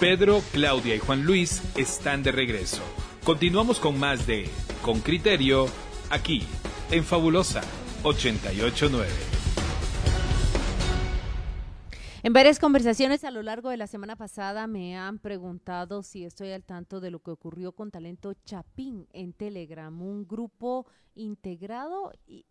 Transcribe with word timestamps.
Pedro, 0.00 0.42
Claudia 0.52 0.96
y 0.96 0.98
Juan 0.98 1.24
Luis 1.24 1.62
están 1.76 2.22
de 2.22 2.32
regreso. 2.32 2.82
Continuamos 3.24 3.78
con 3.78 3.98
más 3.98 4.26
de 4.26 4.48
Con 4.82 5.00
Criterio, 5.00 5.66
aquí, 6.10 6.42
en 6.90 7.04
Fabulosa 7.04 7.62
889. 8.02 9.08
En 12.24 12.32
varias 12.32 12.58
conversaciones 12.58 13.22
a 13.24 13.30
lo 13.30 13.42
largo 13.42 13.70
de 13.70 13.76
la 13.76 13.86
semana 13.86 14.16
pasada 14.16 14.66
me 14.66 14.96
han 14.96 15.18
preguntado 15.18 16.02
si 16.02 16.24
estoy 16.24 16.50
al 16.52 16.64
tanto 16.64 17.00
de 17.00 17.10
lo 17.10 17.20
que 17.20 17.30
ocurrió 17.30 17.72
con 17.72 17.90
Talento 17.90 18.32
Chapín 18.44 19.06
en 19.12 19.32
Telegram, 19.32 20.02
un 20.02 20.26
grupo 20.26 20.86
integrado 21.14 22.12
y 22.26 22.46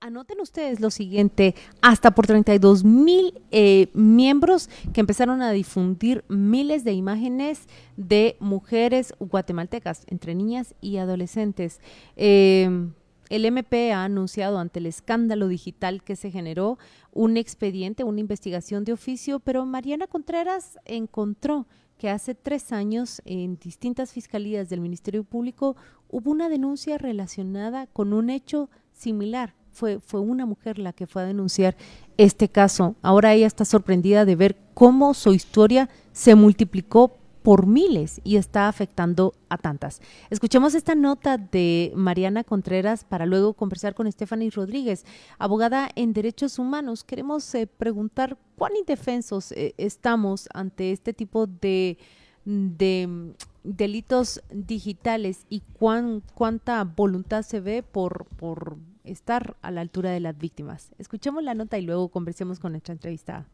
anoten 0.00 0.40
ustedes 0.40 0.80
lo 0.80 0.90
siguiente, 0.90 1.54
hasta 1.80 2.10
por 2.10 2.26
32 2.26 2.84
mil 2.84 3.40
eh, 3.50 3.88
miembros 3.94 4.68
que 4.92 5.00
empezaron 5.00 5.42
a 5.42 5.52
difundir 5.52 6.24
miles 6.28 6.84
de 6.84 6.92
imágenes 6.92 7.66
de 7.96 8.36
mujeres 8.40 9.14
guatemaltecas, 9.18 10.04
entre 10.08 10.34
niñas 10.34 10.74
y 10.80 10.98
adolescentes. 10.98 11.80
Eh, 12.16 12.90
el 13.30 13.44
MP 13.44 13.92
ha 13.92 14.04
anunciado 14.04 14.58
ante 14.58 14.80
el 14.80 14.86
escándalo 14.86 15.46
digital 15.46 16.02
que 16.02 16.16
se 16.16 16.32
generó 16.32 16.78
un 17.12 17.36
expediente, 17.36 18.02
una 18.02 18.20
investigación 18.20 18.84
de 18.84 18.92
oficio, 18.92 19.38
pero 19.38 19.64
Mariana 19.64 20.08
Contreras 20.08 20.78
encontró 20.84 21.66
que 21.96 22.10
hace 22.10 22.34
tres 22.34 22.72
años 22.72 23.22
en 23.24 23.56
distintas 23.58 24.12
fiscalías 24.12 24.68
del 24.68 24.80
Ministerio 24.80 25.22
Público 25.22 25.76
hubo 26.08 26.30
una 26.30 26.48
denuncia 26.48 26.98
relacionada 26.98 27.86
con 27.86 28.12
un 28.12 28.30
hecho 28.30 28.68
similar. 28.92 29.59
Fue, 29.72 30.00
fue 30.00 30.20
una 30.20 30.46
mujer 30.46 30.78
la 30.78 30.92
que 30.92 31.06
fue 31.06 31.22
a 31.22 31.26
denunciar 31.26 31.76
este 32.16 32.48
caso. 32.48 32.96
Ahora 33.02 33.32
ella 33.32 33.46
está 33.46 33.64
sorprendida 33.64 34.24
de 34.24 34.36
ver 34.36 34.56
cómo 34.74 35.14
su 35.14 35.32
historia 35.32 35.88
se 36.12 36.34
multiplicó 36.34 37.16
por 37.42 37.66
miles 37.66 38.20
y 38.24 38.36
está 38.36 38.68
afectando 38.68 39.32
a 39.48 39.56
tantas. 39.56 40.00
Escuchemos 40.28 40.74
esta 40.74 40.94
nota 40.94 41.38
de 41.38 41.92
Mariana 41.94 42.44
Contreras 42.44 43.04
para 43.04 43.26
luego 43.26 43.54
conversar 43.54 43.94
con 43.94 44.10
Stephanie 44.10 44.50
Rodríguez, 44.50 45.04
abogada 45.38 45.88
en 45.94 46.12
derechos 46.12 46.58
humanos. 46.58 47.04
Queremos 47.04 47.54
eh, 47.54 47.66
preguntar 47.66 48.36
cuán 48.56 48.76
indefensos 48.76 49.52
eh, 49.52 49.74
estamos 49.78 50.48
ante 50.52 50.92
este 50.92 51.14
tipo 51.14 51.46
de, 51.46 51.98
de 52.44 53.06
mm, 53.08 53.30
delitos 53.62 54.42
digitales 54.52 55.46
y 55.48 55.60
cuán, 55.78 56.22
cuánta 56.34 56.84
voluntad 56.84 57.42
se 57.42 57.60
ve 57.60 57.82
por, 57.82 58.26
por 58.36 58.76
estar 59.04 59.56
a 59.62 59.70
la 59.70 59.80
altura 59.80 60.10
de 60.10 60.20
las 60.20 60.36
víctimas. 60.36 60.92
Escuchemos 60.98 61.42
la 61.42 61.54
nota 61.54 61.78
y 61.78 61.82
luego 61.82 62.08
conversemos 62.08 62.60
con 62.60 62.72
nuestra 62.72 62.92
entrevistada. 62.92 63.46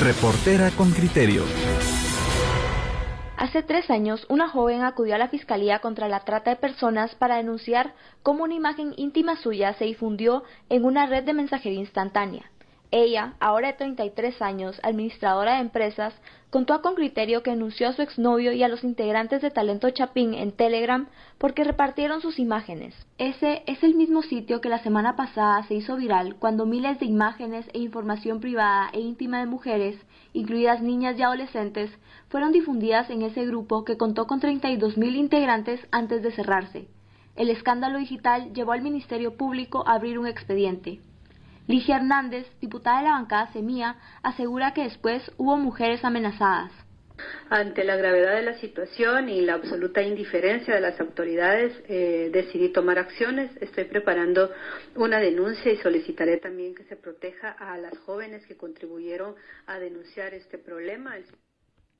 Reportera 0.00 0.70
con 0.70 0.92
criterio. 0.92 1.42
Hace 3.36 3.62
tres 3.62 3.88
años, 3.88 4.26
una 4.28 4.48
joven 4.48 4.82
acudió 4.82 5.14
a 5.14 5.18
la 5.18 5.28
Fiscalía 5.28 5.78
contra 5.78 6.08
la 6.08 6.20
Trata 6.20 6.50
de 6.50 6.56
Personas 6.56 7.14
para 7.14 7.36
denunciar 7.36 7.94
cómo 8.22 8.44
una 8.44 8.54
imagen 8.54 8.94
íntima 8.96 9.36
suya 9.36 9.74
se 9.74 9.84
difundió 9.84 10.42
en 10.68 10.84
una 10.84 11.06
red 11.06 11.24
de 11.24 11.34
mensajería 11.34 11.78
instantánea. 11.78 12.50
Ella, 12.90 13.34
ahora 13.38 13.68
de 13.68 13.74
33 13.74 14.40
años, 14.40 14.80
administradora 14.82 15.54
de 15.54 15.60
empresas, 15.60 16.14
contó 16.48 16.80
con 16.80 16.94
criterio 16.94 17.42
que 17.42 17.50
denunció 17.50 17.86
a 17.86 17.92
su 17.92 18.00
exnovio 18.00 18.52
y 18.52 18.62
a 18.62 18.68
los 18.68 18.82
integrantes 18.82 19.42
de 19.42 19.50
Talento 19.50 19.90
Chapín 19.90 20.32
en 20.32 20.52
Telegram 20.52 21.06
porque 21.36 21.64
repartieron 21.64 22.22
sus 22.22 22.38
imágenes. 22.38 22.94
Ese 23.18 23.62
es 23.66 23.82
el 23.82 23.94
mismo 23.94 24.22
sitio 24.22 24.62
que 24.62 24.70
la 24.70 24.82
semana 24.82 25.16
pasada 25.16 25.62
se 25.64 25.74
hizo 25.74 25.96
viral 25.96 26.36
cuando 26.36 26.64
miles 26.64 26.98
de 26.98 27.04
imágenes 27.04 27.66
e 27.74 27.78
información 27.78 28.40
privada 28.40 28.88
e 28.94 29.00
íntima 29.00 29.40
de 29.40 29.46
mujeres, 29.46 29.96
incluidas 30.32 30.80
niñas 30.80 31.18
y 31.18 31.22
adolescentes, 31.22 31.90
fueron 32.30 32.52
difundidas 32.52 33.10
en 33.10 33.20
ese 33.20 33.44
grupo 33.44 33.84
que 33.84 33.98
contó 33.98 34.26
con 34.26 34.40
32.000 34.40 35.14
integrantes 35.14 35.86
antes 35.90 36.22
de 36.22 36.32
cerrarse. 36.32 36.88
El 37.36 37.50
escándalo 37.50 37.98
digital 37.98 38.54
llevó 38.54 38.72
al 38.72 38.80
Ministerio 38.80 39.36
Público 39.36 39.84
a 39.86 39.92
abrir 39.92 40.18
un 40.18 40.26
expediente. 40.26 41.00
Ligia 41.68 41.96
Hernández, 41.96 42.46
diputada 42.62 42.98
de 42.98 43.04
la 43.04 43.12
bancada 43.12 43.52
Semilla, 43.52 43.96
asegura 44.22 44.72
que 44.72 44.84
después 44.84 45.30
hubo 45.36 45.58
mujeres 45.58 46.02
amenazadas. 46.02 46.72
Ante 47.50 47.84
la 47.84 47.96
gravedad 47.96 48.36
de 48.36 48.42
la 48.42 48.58
situación 48.58 49.28
y 49.28 49.42
la 49.42 49.54
absoluta 49.54 50.00
indiferencia 50.00 50.74
de 50.74 50.80
las 50.80 50.98
autoridades, 50.98 51.74
eh, 51.86 52.30
decidí 52.32 52.70
tomar 52.70 52.98
acciones. 52.98 53.50
Estoy 53.60 53.84
preparando 53.84 54.50
una 54.96 55.18
denuncia 55.18 55.70
y 55.70 55.76
solicitaré 55.76 56.38
también 56.38 56.74
que 56.74 56.84
se 56.84 56.96
proteja 56.96 57.50
a 57.50 57.76
las 57.76 57.98
jóvenes 57.98 58.46
que 58.46 58.56
contribuyeron 58.56 59.34
a 59.66 59.78
denunciar 59.78 60.32
este 60.32 60.56
problema. 60.56 61.16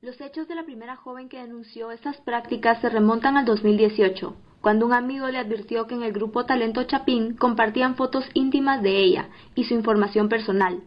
Los 0.00 0.18
hechos 0.18 0.48
de 0.48 0.54
la 0.54 0.64
primera 0.64 0.96
joven 0.96 1.28
que 1.28 1.40
denunció 1.40 1.90
estas 1.90 2.16
prácticas 2.22 2.80
se 2.80 2.88
remontan 2.88 3.36
al 3.36 3.44
2018 3.44 4.34
cuando 4.60 4.86
un 4.86 4.92
amigo 4.92 5.28
le 5.28 5.38
advirtió 5.38 5.86
que 5.86 5.94
en 5.94 6.02
el 6.02 6.12
grupo 6.12 6.44
Talento 6.44 6.82
Chapín 6.84 7.36
compartían 7.36 7.96
fotos 7.96 8.24
íntimas 8.34 8.82
de 8.82 8.96
ella 8.96 9.28
y 9.54 9.64
su 9.64 9.74
información 9.74 10.28
personal. 10.28 10.80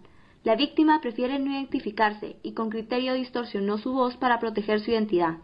La 0.44 0.56
víctima 0.56 1.00
prefiere 1.02 1.40
no 1.40 1.52
identificarse 1.52 2.36
y 2.44 2.54
con 2.54 2.70
criterio 2.70 3.14
distorsionó 3.14 3.78
su 3.78 3.94
voz 3.94 4.18
para 4.18 4.40
proteger 4.40 4.82
su 4.82 4.92
identidad. 4.92 5.36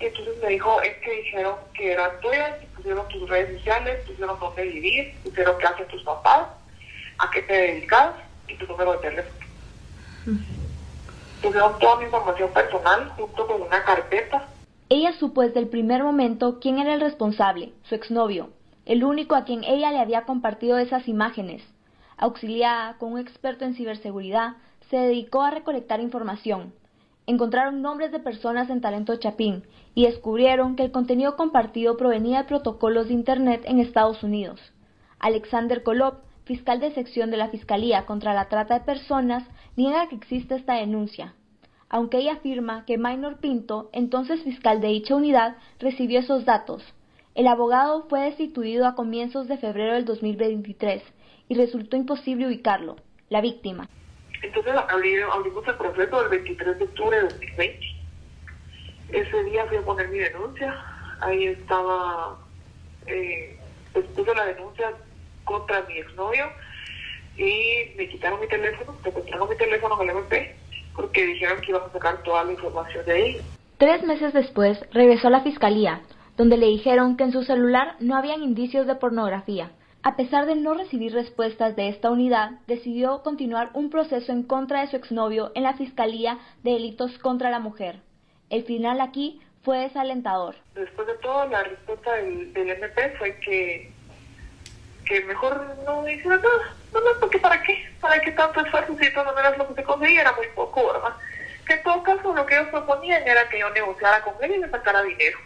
Entonces 0.00 0.34
me 0.42 0.48
dijo, 0.50 0.82
es 0.82 0.96
que 0.98 1.22
dijeron 1.22 1.54
que 1.74 1.92
eran 1.92 2.10
tuyas, 2.20 2.58
pusieron 2.76 3.08
tus 3.08 3.28
redes 3.28 3.56
sociales, 3.58 4.04
pusieron 4.06 4.38
dónde 4.38 4.64
vivir, 4.64 5.14
pusieron 5.22 5.56
qué 5.58 5.66
hacen 5.66 5.86
tus 5.88 6.02
papás, 6.02 6.48
a 7.18 7.30
qué 7.30 7.42
te 7.42 7.52
dedicas 7.52 8.14
y 8.48 8.56
tu 8.56 8.66
número 8.66 8.92
de 8.94 8.98
teléfono. 8.98 9.46
Pusieron 11.40 11.78
toda 11.78 11.96
mi 11.96 12.04
información 12.04 12.52
personal 12.52 13.12
junto 13.16 13.46
con 13.46 13.62
una 13.62 13.82
carpeta 13.84 14.48
ella 14.88 15.12
supo 15.12 15.42
desde 15.42 15.60
el 15.60 15.68
primer 15.68 16.02
momento 16.02 16.58
quién 16.60 16.78
era 16.78 16.94
el 16.94 17.00
responsable, 17.00 17.72
su 17.84 17.94
exnovio, 17.94 18.50
el 18.84 19.04
único 19.04 19.34
a 19.34 19.44
quien 19.44 19.64
ella 19.64 19.90
le 19.90 19.98
había 19.98 20.24
compartido 20.24 20.78
esas 20.78 21.08
imágenes. 21.08 21.62
Auxiliada 22.18 22.98
con 22.98 23.12
un 23.12 23.18
experto 23.18 23.64
en 23.64 23.74
ciberseguridad, 23.74 24.56
se 24.90 24.98
dedicó 24.98 25.42
a 25.42 25.50
recolectar 25.50 26.00
información. 26.00 26.74
Encontraron 27.26 27.80
nombres 27.80 28.12
de 28.12 28.18
personas 28.18 28.68
en 28.68 28.80
Talento 28.80 29.16
Chapín 29.16 29.62
y 29.94 30.04
descubrieron 30.04 30.76
que 30.76 30.84
el 30.84 30.92
contenido 30.92 31.36
compartido 31.36 31.96
provenía 31.96 32.38
de 32.38 32.48
protocolos 32.48 33.08
de 33.08 33.14
Internet 33.14 33.62
en 33.64 33.78
Estados 33.78 34.22
Unidos. 34.22 34.60
Alexander 35.20 35.82
Kolop, 35.82 36.24
fiscal 36.44 36.80
de 36.80 36.92
sección 36.92 37.30
de 37.30 37.36
la 37.36 37.48
Fiscalía 37.48 38.04
contra 38.04 38.34
la 38.34 38.48
Trata 38.48 38.80
de 38.80 38.84
Personas, 38.84 39.44
niega 39.76 40.08
que 40.08 40.16
existe 40.16 40.56
esta 40.56 40.74
denuncia 40.74 41.34
aunque 41.92 42.16
ella 42.16 42.32
afirma 42.32 42.84
que 42.86 42.96
Minor 42.96 43.36
Pinto, 43.36 43.90
entonces 43.92 44.42
fiscal 44.42 44.80
de 44.80 44.88
dicha 44.88 45.14
unidad, 45.14 45.58
recibió 45.78 46.20
esos 46.20 46.46
datos. 46.46 46.82
El 47.34 47.46
abogado 47.46 48.06
fue 48.08 48.22
destituido 48.22 48.86
a 48.86 48.94
comienzos 48.94 49.46
de 49.46 49.58
febrero 49.58 49.94
del 49.94 50.06
2023 50.06 51.02
y 51.50 51.54
resultó 51.54 51.98
imposible 51.98 52.46
ubicarlo, 52.46 52.96
la 53.28 53.42
víctima. 53.42 53.88
Entonces 54.42 54.72
abrimos 54.88 55.68
el 55.68 55.74
proceso 55.74 56.20
del 56.20 56.30
23 56.30 56.78
de 56.78 56.84
octubre 56.84 57.16
de 57.16 57.22
2020. 57.24 57.86
Ese 59.10 59.44
día 59.44 59.66
fui 59.66 59.76
a 59.76 59.82
poner 59.82 60.08
mi 60.08 60.18
denuncia. 60.18 60.74
Ahí 61.20 61.44
estaba, 61.48 62.38
eh, 63.06 63.54
pues 63.92 64.06
puse 64.06 64.34
la 64.34 64.46
denuncia 64.46 64.92
contra 65.44 65.82
mi 65.82 65.98
exnovio 65.98 66.46
y 67.36 67.92
me 67.96 68.08
quitaron 68.08 68.40
mi 68.40 68.48
teléfono, 68.48 68.96
secuestraron 69.04 69.48
mi 69.50 69.56
teléfono 69.56 69.96
con 69.98 70.08
el 70.08 70.16
MP 70.16 70.61
porque 70.94 71.26
dijeron 71.26 71.60
que 71.60 71.70
iban 71.70 71.82
a 71.82 71.92
sacar 71.92 72.22
toda 72.22 72.44
la 72.44 72.52
información 72.52 73.04
de 73.04 73.12
ahí. 73.12 73.36
Tres 73.78 74.02
meses 74.04 74.32
después 74.32 74.78
regresó 74.92 75.28
a 75.28 75.30
la 75.30 75.42
fiscalía, 75.42 76.02
donde 76.36 76.56
le 76.56 76.66
dijeron 76.66 77.16
que 77.16 77.24
en 77.24 77.32
su 77.32 77.42
celular 77.42 77.96
no 78.00 78.16
habían 78.16 78.42
indicios 78.42 78.86
de 78.86 78.94
pornografía. 78.94 79.72
A 80.04 80.16
pesar 80.16 80.46
de 80.46 80.56
no 80.56 80.74
recibir 80.74 81.12
respuestas 81.12 81.76
de 81.76 81.88
esta 81.88 82.10
unidad, 82.10 82.58
decidió 82.66 83.22
continuar 83.22 83.70
un 83.74 83.88
proceso 83.88 84.32
en 84.32 84.42
contra 84.42 84.80
de 84.80 84.88
su 84.88 84.96
exnovio 84.96 85.52
en 85.54 85.62
la 85.62 85.74
Fiscalía 85.74 86.38
de 86.64 86.72
Delitos 86.72 87.16
contra 87.18 87.50
la 87.50 87.60
Mujer. 87.60 88.00
El 88.50 88.64
final 88.64 89.00
aquí 89.00 89.40
fue 89.62 89.78
desalentador. 89.78 90.56
Después 90.74 91.06
de 91.06 91.14
todo, 91.18 91.46
la 91.46 91.62
respuesta 91.62 92.16
del, 92.16 92.52
del 92.52 92.70
MP 92.70 93.14
fue 93.16 93.38
que, 93.38 93.91
que 95.04 95.20
mejor 95.24 95.76
no 95.84 96.08
hiciera 96.08 96.36
nada 96.36 96.76
no, 96.92 97.00
no, 97.00 97.20
porque 97.20 97.38
¿para 97.38 97.62
qué? 97.62 97.86
¿Para 98.00 98.20
qué 98.20 98.32
tanto 98.32 98.60
esfuerzo 98.60 98.94
si 98.98 99.06
de 99.06 99.10
todas 99.12 99.34
maneras 99.34 99.56
lo 99.56 99.68
que 99.68 99.74
se 99.74 99.82
conseguía 99.82 100.20
era 100.22 100.32
muy 100.32 100.46
poco, 100.54 100.92
¿verdad? 100.92 101.16
Que 101.66 101.74
en 101.74 101.82
todo 101.82 102.02
caso 102.02 102.34
lo 102.34 102.44
que 102.44 102.54
ellos 102.54 102.68
proponían 102.68 103.26
era 103.26 103.48
que 103.48 103.60
yo 103.60 103.70
negociara 103.70 104.22
con 104.22 104.34
él 104.42 104.56
y 104.56 104.58
me 104.58 104.68
sacara 104.68 105.02
dinero. 105.02 105.38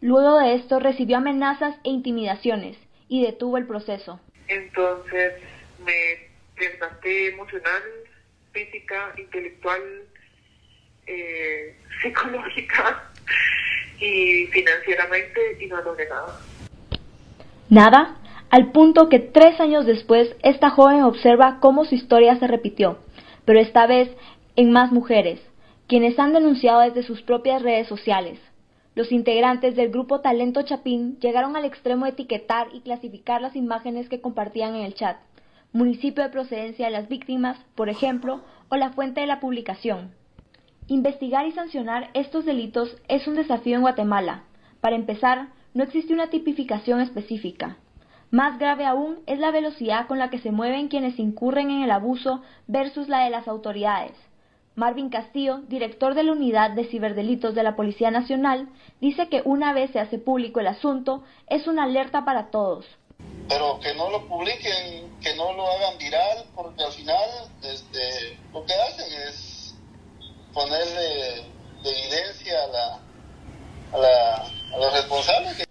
Luego 0.00 0.38
de 0.38 0.54
esto 0.54 0.80
recibió 0.80 1.18
amenazas 1.18 1.76
e 1.84 1.90
intimidaciones 1.90 2.78
y 3.08 3.24
detuvo 3.24 3.58
el 3.58 3.66
proceso. 3.66 4.20
Entonces 4.48 5.34
me 5.84 6.28
desgasté 6.56 7.28
emocional, 7.28 7.82
física, 8.52 9.12
intelectual, 9.18 9.82
eh, 11.06 11.76
psicológica 12.02 13.10
y 14.00 14.46
financieramente 14.46 15.58
y 15.60 15.66
no 15.66 15.80
logré 15.82 16.08
nada. 16.08 16.40
¿Nada? 17.68 18.16
Al 18.54 18.70
punto 18.70 19.08
que 19.08 19.18
tres 19.18 19.58
años 19.58 19.84
después 19.84 20.36
esta 20.44 20.70
joven 20.70 21.02
observa 21.02 21.58
cómo 21.58 21.84
su 21.84 21.96
historia 21.96 22.36
se 22.36 22.46
repitió, 22.46 22.98
pero 23.44 23.58
esta 23.58 23.84
vez 23.88 24.16
en 24.54 24.70
más 24.70 24.92
mujeres, 24.92 25.40
quienes 25.88 26.16
han 26.20 26.32
denunciado 26.32 26.78
desde 26.82 27.02
sus 27.02 27.20
propias 27.22 27.62
redes 27.62 27.88
sociales. 27.88 28.38
Los 28.94 29.10
integrantes 29.10 29.74
del 29.74 29.90
grupo 29.90 30.20
Talento 30.20 30.62
Chapín 30.62 31.18
llegaron 31.18 31.56
al 31.56 31.64
extremo 31.64 32.04
de 32.04 32.12
etiquetar 32.12 32.68
y 32.72 32.82
clasificar 32.82 33.42
las 33.42 33.56
imágenes 33.56 34.08
que 34.08 34.20
compartían 34.20 34.76
en 34.76 34.84
el 34.84 34.94
chat, 34.94 35.16
municipio 35.72 36.22
de 36.22 36.30
procedencia 36.30 36.86
de 36.86 36.92
las 36.92 37.08
víctimas, 37.08 37.58
por 37.74 37.88
ejemplo, 37.88 38.42
o 38.68 38.76
la 38.76 38.92
fuente 38.92 39.20
de 39.20 39.26
la 39.26 39.40
publicación. 39.40 40.12
Investigar 40.86 41.44
y 41.48 41.50
sancionar 41.50 42.10
estos 42.14 42.44
delitos 42.44 42.96
es 43.08 43.26
un 43.26 43.34
desafío 43.34 43.74
en 43.74 43.82
Guatemala. 43.82 44.44
Para 44.80 44.94
empezar, 44.94 45.48
no 45.74 45.82
existe 45.82 46.14
una 46.14 46.30
tipificación 46.30 47.00
específica. 47.00 47.78
Más 48.34 48.58
grave 48.58 48.84
aún 48.84 49.22
es 49.28 49.38
la 49.38 49.52
velocidad 49.52 50.08
con 50.08 50.18
la 50.18 50.28
que 50.28 50.40
se 50.40 50.50
mueven 50.50 50.88
quienes 50.88 51.20
incurren 51.20 51.70
en 51.70 51.84
el 51.84 51.92
abuso 51.92 52.42
versus 52.66 53.08
la 53.08 53.20
de 53.20 53.30
las 53.30 53.46
autoridades. 53.46 54.10
Marvin 54.74 55.08
Castillo, 55.08 55.58
director 55.68 56.16
de 56.16 56.24
la 56.24 56.32
Unidad 56.32 56.72
de 56.72 56.84
Ciberdelitos 56.84 57.54
de 57.54 57.62
la 57.62 57.76
Policía 57.76 58.10
Nacional, 58.10 58.68
dice 59.00 59.28
que 59.28 59.42
una 59.44 59.72
vez 59.72 59.92
se 59.92 60.00
hace 60.00 60.18
público 60.18 60.58
el 60.58 60.66
asunto, 60.66 61.22
es 61.46 61.68
una 61.68 61.84
alerta 61.84 62.24
para 62.24 62.50
todos. 62.50 62.84
Pero 63.48 63.78
que 63.78 63.94
no 63.94 64.10
lo 64.10 64.26
publiquen, 64.26 65.16
que 65.20 65.36
no 65.36 65.52
lo 65.52 65.70
hagan 65.70 65.96
viral, 65.98 66.44
porque 66.56 66.82
al 66.82 66.90
final 66.90 67.30
este, 67.62 68.36
lo 68.52 68.64
que 68.66 68.74
hacen 68.74 69.12
es 69.28 69.76
ponerle 70.52 71.44
de 71.84 71.90
evidencia 72.02 72.64
a, 72.64 72.66
la, 73.96 74.34
a, 74.72 74.78
los 74.78 74.92
responsables. 74.92 75.63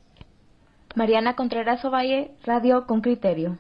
Mariana 0.95 1.35
Contreras 1.35 1.83
Ovalle, 1.85 2.31
Radio 2.43 2.85
con 2.85 3.01
Criterio. 3.01 3.57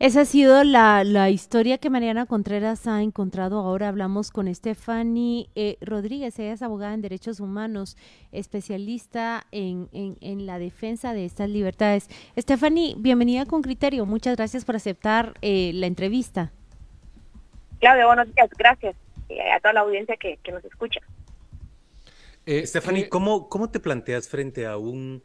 Esa 0.00 0.20
ha 0.20 0.24
sido 0.24 0.62
la, 0.62 1.02
la, 1.02 1.28
historia 1.28 1.78
que 1.78 1.90
Mariana 1.90 2.26
Contreras 2.26 2.86
ha 2.86 3.02
encontrado. 3.02 3.58
Ahora 3.58 3.88
hablamos 3.88 4.30
con 4.30 4.52
Stephanie 4.54 5.48
eh, 5.56 5.76
Rodríguez. 5.80 6.38
Ella 6.38 6.52
es 6.52 6.62
abogada 6.62 6.94
en 6.94 7.02
derechos 7.02 7.40
humanos, 7.40 7.96
especialista 8.30 9.44
en, 9.50 9.88
en, 9.92 10.46
la 10.46 10.60
defensa 10.60 11.14
de 11.14 11.24
estas 11.24 11.48
libertades. 11.48 12.08
Stephanie, 12.36 12.94
bienvenida 12.96 13.44
con 13.44 13.60
Criterio. 13.60 14.06
Muchas 14.06 14.36
gracias 14.36 14.64
por 14.64 14.76
aceptar 14.76 15.34
eh, 15.42 15.72
la 15.74 15.86
entrevista. 15.86 16.52
Claudia, 17.80 18.06
buenos 18.06 18.32
días. 18.32 18.50
Gracias 18.56 18.94
eh, 19.28 19.50
a 19.50 19.58
toda 19.58 19.72
la 19.72 19.80
audiencia 19.80 20.16
que, 20.16 20.38
que 20.44 20.52
nos 20.52 20.64
escucha. 20.64 21.00
Stephanie, 22.46 23.08
¿cómo, 23.08 23.48
¿cómo 23.48 23.68
te 23.68 23.78
planteas 23.78 24.28
frente 24.28 24.64
a 24.64 24.78
un, 24.78 25.22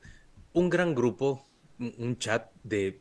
un 0.53 0.69
gran 0.69 0.95
grupo, 0.95 1.45
un 1.79 2.17
chat 2.17 2.51
de 2.63 2.99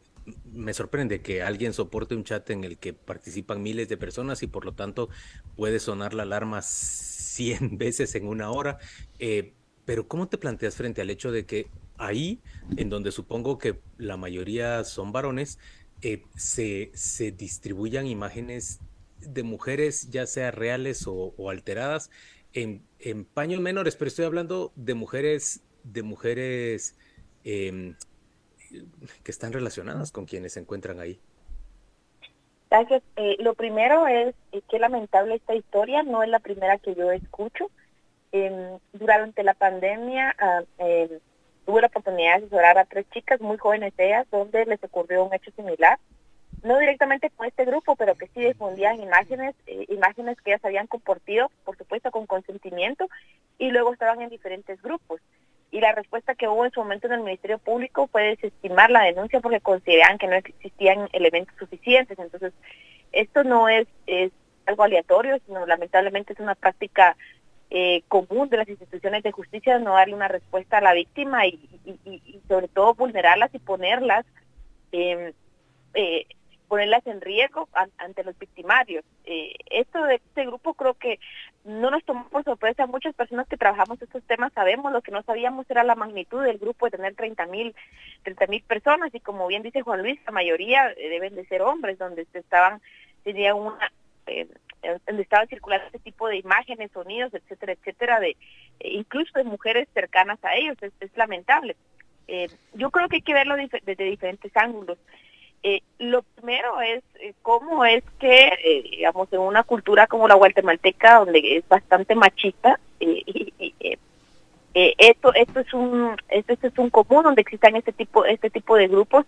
me 0.52 0.72
sorprende 0.72 1.20
que 1.20 1.42
alguien 1.42 1.72
soporte 1.72 2.14
un 2.14 2.24
chat 2.24 2.48
en 2.50 2.64
el 2.64 2.78
que 2.78 2.92
participan 2.92 3.62
miles 3.62 3.88
de 3.88 3.96
personas 3.96 4.42
y 4.42 4.46
por 4.46 4.64
lo 4.64 4.72
tanto 4.72 5.08
puede 5.56 5.80
sonar 5.80 6.14
la 6.14 6.22
alarma 6.22 6.62
100 6.62 7.78
veces 7.78 8.14
en 8.14 8.26
una 8.26 8.50
hora. 8.50 8.78
Eh, 9.18 9.52
pero 9.84 10.06
¿cómo 10.06 10.28
te 10.28 10.38
planteas 10.38 10.76
frente 10.76 11.00
al 11.00 11.10
hecho 11.10 11.32
de 11.32 11.44
que 11.44 11.66
ahí, 11.98 12.40
en 12.76 12.88
donde 12.88 13.10
supongo 13.10 13.58
que 13.58 13.80
la 13.98 14.16
mayoría 14.16 14.84
son 14.84 15.12
varones, 15.12 15.58
eh, 16.02 16.22
se, 16.36 16.90
se, 16.94 17.32
distribuyan 17.32 18.06
imágenes 18.06 18.80
de 19.20 19.42
mujeres, 19.42 20.10
ya 20.10 20.26
sea 20.26 20.50
reales 20.50 21.04
o, 21.06 21.34
alteradas, 21.48 22.10
en, 22.52 22.82
en, 22.98 23.24
paños 23.24 23.60
menores, 23.60 23.96
pero 23.96 24.08
estoy 24.08 24.24
hablando 24.24 24.72
de 24.76 24.94
mujeres, 24.94 25.62
de 25.84 26.02
mujeres 26.02 26.96
em, 27.44 27.94
que 29.22 29.30
están 29.30 29.52
relacionadas 29.52 30.12
con 30.12 30.24
quienes 30.24 30.54
se 30.54 30.60
encuentran 30.60 31.00
ahí. 31.00 31.20
Gracias. 32.70 33.02
Eh, 33.16 33.36
lo 33.40 33.54
primero 33.54 34.06
es 34.06 34.34
eh, 34.52 34.62
que 34.70 34.78
lamentable 34.78 35.34
esta 35.34 35.54
historia, 35.54 36.02
no 36.02 36.22
es 36.22 36.30
la 36.30 36.38
primera 36.38 36.78
que 36.78 36.94
yo 36.94 37.12
escucho. 37.12 37.70
Em, 38.32 38.78
durante 38.94 39.42
la 39.42 39.52
pandemia 39.52 40.34
ah, 40.38 40.62
em, 40.78 41.10
tuve 41.66 41.82
la 41.82 41.88
oportunidad 41.88 42.38
de 42.38 42.46
asesorar 42.46 42.78
a 42.78 42.86
tres 42.86 43.04
chicas 43.10 43.42
muy 43.42 43.58
jóvenes 43.58 43.92
ellas, 43.98 44.26
donde 44.30 44.64
les 44.64 44.82
ocurrió 44.82 45.24
un 45.24 45.34
hecho 45.34 45.50
similar. 45.50 45.98
No 46.62 46.78
directamente 46.78 47.28
con 47.30 47.46
este 47.46 47.66
grupo, 47.66 47.94
pero 47.96 48.14
que 48.14 48.28
sí 48.28 48.40
difundían 48.40 49.02
imágenes, 49.02 49.54
eh, 49.66 49.84
imágenes 49.88 50.40
que 50.40 50.52
ellas 50.52 50.64
habían 50.64 50.86
compartido, 50.86 51.50
por 51.64 51.76
supuesto 51.76 52.10
con 52.10 52.26
consentimiento, 52.26 53.06
y 53.58 53.70
luego 53.70 53.92
estaban 53.92 54.22
en 54.22 54.30
diferentes 54.30 54.80
grupos 54.80 55.20
y 55.72 55.80
la 55.80 55.92
respuesta 55.92 56.34
que 56.34 56.46
hubo 56.46 56.66
en 56.66 56.70
su 56.70 56.80
momento 56.80 57.06
en 57.06 57.14
el 57.14 57.22
Ministerio 57.22 57.58
Público 57.58 58.06
fue 58.06 58.24
desestimar 58.24 58.90
la 58.90 59.04
denuncia 59.04 59.40
porque 59.40 59.60
consideraban 59.60 60.18
que 60.18 60.28
no 60.28 60.34
existían 60.34 61.08
elementos 61.12 61.56
suficientes. 61.58 62.18
Entonces, 62.18 62.52
esto 63.10 63.42
no 63.42 63.68
es, 63.68 63.88
algo 64.66 64.84
aleatorio, 64.84 65.40
sino 65.46 65.66
lamentablemente 65.66 66.34
es 66.34 66.40
una 66.40 66.54
práctica 66.54 67.16
eh, 67.70 68.02
común 68.06 68.48
de 68.50 68.58
las 68.58 68.68
instituciones 68.68 69.22
de 69.24 69.32
justicia 69.32 69.78
no 69.78 69.94
darle 69.94 70.14
una 70.14 70.28
respuesta 70.28 70.78
a 70.78 70.82
la 70.82 70.92
víctima 70.92 71.46
y, 71.46 71.58
sobre 72.46 72.68
todo 72.68 72.94
vulnerarlas 72.94 73.52
y 73.54 73.58
ponerlas 73.58 74.24
eh, 74.92 75.32
eh, 75.94 76.26
ponerlas 76.72 77.06
en 77.06 77.20
riesgo 77.20 77.68
ante 77.98 78.24
los 78.24 78.38
victimarios. 78.38 79.04
Eh, 79.26 79.56
esto 79.68 80.02
de 80.04 80.14
este 80.14 80.46
grupo 80.46 80.72
creo 80.72 80.94
que 80.94 81.20
no 81.64 81.90
nos 81.90 82.02
tomó 82.02 82.26
por 82.30 82.44
sorpresa. 82.44 82.86
Muchas 82.86 83.14
personas 83.14 83.46
que 83.46 83.58
trabajamos 83.58 84.00
estos 84.00 84.22
temas 84.22 84.54
sabemos, 84.54 84.90
lo 84.90 85.02
que 85.02 85.12
no 85.12 85.22
sabíamos 85.22 85.68
era 85.68 85.84
la 85.84 85.96
magnitud 85.96 86.42
del 86.42 86.56
grupo 86.56 86.86
de 86.86 86.92
tener 86.92 87.14
30 87.14 87.44
mil 87.44 87.74
30 88.22 88.46
mil 88.46 88.62
personas 88.62 89.14
y 89.14 89.20
como 89.20 89.46
bien 89.48 89.62
dice 89.62 89.82
Juan 89.82 90.00
Luis, 90.00 90.18
la 90.24 90.32
mayoría 90.32 90.92
eh, 90.92 91.10
deben 91.10 91.34
de 91.34 91.44
ser 91.44 91.60
hombres, 91.60 91.98
donde 91.98 92.24
se 92.32 92.38
estaban, 92.38 92.80
tenía 93.22 93.54
una... 93.54 93.92
Eh, 94.26 94.48
donde 95.06 95.22
estaban 95.22 95.48
circulando 95.48 95.84
este 95.84 95.98
tipo 95.98 96.26
de 96.26 96.38
imágenes, 96.38 96.90
sonidos, 96.92 97.34
etcétera, 97.34 97.72
etcétera, 97.74 98.18
de 98.18 98.34
incluso 98.80 99.30
de 99.34 99.44
mujeres 99.44 99.88
cercanas 99.92 100.42
a 100.42 100.56
ellos, 100.56 100.78
es, 100.82 101.16
lamentable. 101.16 101.76
yo 102.72 102.90
creo 102.90 103.08
que 103.10 103.16
hay 103.16 103.22
que 103.22 103.34
verlo 103.34 103.56
desde 103.56 104.04
diferentes 104.04 104.56
ángulos. 104.56 104.96
Eh, 105.64 105.82
lo 105.98 106.22
primero 106.22 106.80
es 106.80 107.04
eh, 107.20 107.34
cómo 107.42 107.84
es 107.84 108.02
que, 108.18 108.48
eh, 108.64 108.82
digamos, 108.90 109.32
en 109.32 109.38
una 109.38 109.62
cultura 109.62 110.08
como 110.08 110.26
la 110.26 110.34
guatemalteca, 110.34 111.18
donde 111.20 111.56
es 111.56 111.68
bastante 111.68 112.16
machista, 112.16 112.80
esto 114.74 115.34
esto 115.34 115.60
es 115.60 115.74
un 115.74 116.16
esto, 116.28 116.54
es 116.62 116.78
un 116.78 116.90
común 116.90 117.24
donde 117.24 117.42
existan 117.42 117.76
este 117.76 117.92
tipo 117.92 118.24
este 118.24 118.48
tipo 118.48 118.76
de 118.76 118.88
grupos 118.88 119.26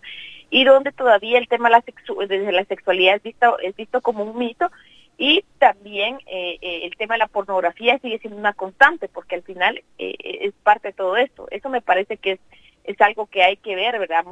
y 0.50 0.64
donde 0.64 0.90
todavía 0.90 1.38
el 1.38 1.48
tema 1.48 1.68
de 1.68 1.76
la, 1.76 2.26
de 2.26 2.52
la 2.52 2.64
sexualidad 2.64 3.16
es 3.16 3.22
visto 3.22 3.58
es 3.58 3.76
visto 3.76 4.00
como 4.00 4.24
un 4.24 4.38
mito 4.38 4.70
y 5.18 5.44
también 5.58 6.18
el 6.26 6.96
tema 6.96 7.14
de 7.14 7.18
la 7.18 7.26
pornografía 7.26 7.98
sigue 7.98 8.18
siendo 8.20 8.38
una 8.38 8.54
constante 8.54 9.08
porque 9.08 9.34
al 9.34 9.42
final 9.42 9.82
es 9.98 10.54
parte 10.62 10.88
de 10.88 10.94
todo 10.94 11.16
esto 11.16 11.46
eso 11.50 11.68
me 11.68 11.82
parece 11.82 12.16
que 12.16 12.32
es 12.32 12.40
es 12.84 13.00
algo 13.00 13.26
que 13.26 13.42
hay 13.42 13.56
que 13.56 13.74
ver, 13.74 13.98
¿verdad? 13.98 14.24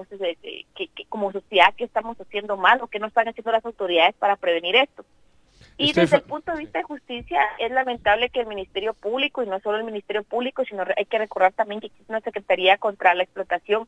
Que, 0.74 0.88
como 1.12 1.30
sociedad, 1.30 1.74
¿qué 1.76 1.84
estamos 1.84 2.18
haciendo 2.18 2.56
mal 2.56 2.80
o 2.80 2.86
qué 2.86 2.98
no 2.98 3.06
están 3.06 3.28
haciendo 3.28 3.52
las 3.52 3.66
autoridades 3.66 4.14
para 4.14 4.36
prevenir 4.36 4.76
esto? 4.76 5.04
Y 5.76 5.92
desde 5.92 6.16
el 6.16 6.22
punto 6.22 6.52
de 6.52 6.60
vista 6.60 6.78
de 6.78 6.84
justicia, 6.84 7.38
es 7.58 7.70
lamentable 7.70 8.30
que 8.30 8.40
el 8.40 8.46
Ministerio 8.46 8.94
Público, 8.94 9.42
y 9.42 9.46
no 9.46 9.60
solo 9.60 9.76
el 9.76 9.84
Ministerio 9.84 10.22
Público, 10.22 10.64
sino 10.64 10.84
hay 10.96 11.04
que 11.04 11.18
recordar 11.18 11.52
también 11.52 11.82
que 11.82 11.88
existe 11.88 12.10
una 12.10 12.22
Secretaría 12.22 12.78
contra 12.78 13.14
la 13.14 13.24
Explotación 13.24 13.86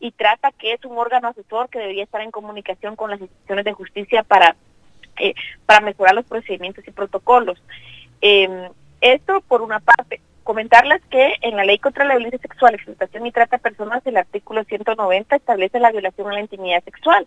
y 0.00 0.10
trata 0.10 0.50
que 0.50 0.72
es 0.72 0.84
un 0.84 0.98
órgano 0.98 1.28
asesor 1.28 1.68
que 1.68 1.78
debería 1.78 2.02
estar 2.02 2.22
en 2.22 2.32
comunicación 2.32 2.96
con 2.96 3.10
las 3.10 3.20
instituciones 3.20 3.64
de 3.64 3.72
justicia 3.74 4.24
para, 4.24 4.56
eh, 5.20 5.34
para 5.64 5.80
mejorar 5.80 6.16
los 6.16 6.26
procedimientos 6.26 6.88
y 6.88 6.90
protocolos. 6.90 7.62
Eh, 8.20 8.68
esto 9.00 9.42
por 9.42 9.62
una 9.62 9.78
parte 9.78 10.20
comentarles 10.48 11.02
que 11.10 11.34
en 11.42 11.58
la 11.58 11.64
ley 11.66 11.78
contra 11.78 12.06
la 12.06 12.14
violencia 12.14 12.40
sexual, 12.40 12.74
explotación 12.74 13.26
y 13.26 13.32
trata 13.32 13.58
de 13.58 13.62
personas, 13.62 14.00
el 14.06 14.16
artículo 14.16 14.64
190 14.64 15.36
establece 15.36 15.78
la 15.78 15.92
violación 15.92 16.26
a 16.30 16.32
la 16.32 16.40
intimidad 16.40 16.82
sexual 16.84 17.26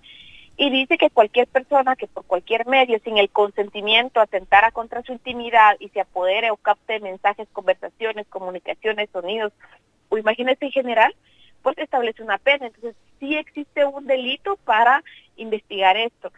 y 0.58 0.72
dice 0.72 0.98
que 0.98 1.12
cualquier 1.12 1.46
persona 1.46 1.96
que 1.96 2.08
por 2.08 2.26
cualquier 2.26 2.66
medio, 2.66 2.98
sin 3.04 3.20
el 3.20 3.30
consentimiento, 3.30 4.22
atentara 4.22 4.72
contra 4.72 5.04
su 5.04 5.12
intimidad 5.12 5.76
y 5.80 5.90
se 5.90 6.02
apodere 6.02 6.50
o 6.50 6.58
capte 6.58 7.00
mensajes, 7.00 7.48
conversaciones, 7.54 8.26
comunicaciones, 8.26 9.08
sonidos 9.14 9.54
o 10.10 10.18
imágenes 10.18 10.58
en 10.60 10.72
general, 10.72 11.16
pues 11.62 11.78
establece 11.78 12.24
una 12.24 12.40
pena. 12.40 12.66
Entonces, 12.66 12.96
sí 13.20 13.38
existe 13.38 13.86
un 13.86 14.08
delito 14.08 14.58
para 14.66 15.04
investigar 15.38 15.96
esto. 15.96 16.32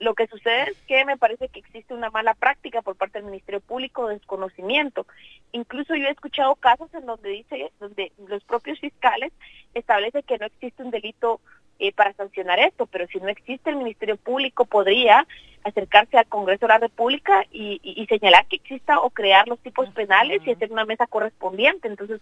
Lo 0.00 0.14
que 0.14 0.28
sucede 0.28 0.70
es 0.70 0.76
que 0.86 1.04
me 1.04 1.16
parece 1.16 1.48
que 1.48 1.58
existe 1.58 1.92
una 1.92 2.10
mala 2.10 2.34
práctica 2.34 2.82
por 2.82 2.96
parte 2.96 3.18
del 3.18 3.26
Ministerio 3.26 3.60
Público 3.60 4.06
de 4.06 4.14
desconocimiento. 4.14 5.06
Incluso 5.52 5.96
yo 5.96 6.06
he 6.06 6.10
escuchado 6.10 6.54
casos 6.54 6.92
en 6.94 7.04
donde 7.04 7.30
dice, 7.30 7.72
donde 7.80 8.12
los 8.28 8.44
propios 8.44 8.78
fiscales 8.78 9.32
establecen 9.74 10.22
que 10.22 10.38
no 10.38 10.46
existe 10.46 10.82
un 10.82 10.90
delito 10.90 11.40
eh, 11.80 11.92
para 11.92 12.12
sancionar 12.12 12.58
esto, 12.60 12.86
pero 12.86 13.06
si 13.06 13.18
no 13.18 13.28
existe 13.28 13.70
el 13.70 13.76
Ministerio 13.76 14.16
Público 14.16 14.64
podría 14.64 15.26
acercarse 15.64 16.16
al 16.16 16.26
Congreso 16.26 16.66
de 16.66 16.72
la 16.72 16.78
República 16.78 17.44
y, 17.52 18.06
señalar 18.08 18.46
que 18.46 18.56
exista 18.56 19.00
o 19.00 19.10
crear 19.10 19.46
los 19.48 19.58
tipos 19.60 19.88
penales 19.90 20.42
y 20.44 20.52
hacer 20.52 20.72
una 20.72 20.84
mesa 20.84 21.06
correspondiente. 21.06 21.88
Entonces, 21.88 22.20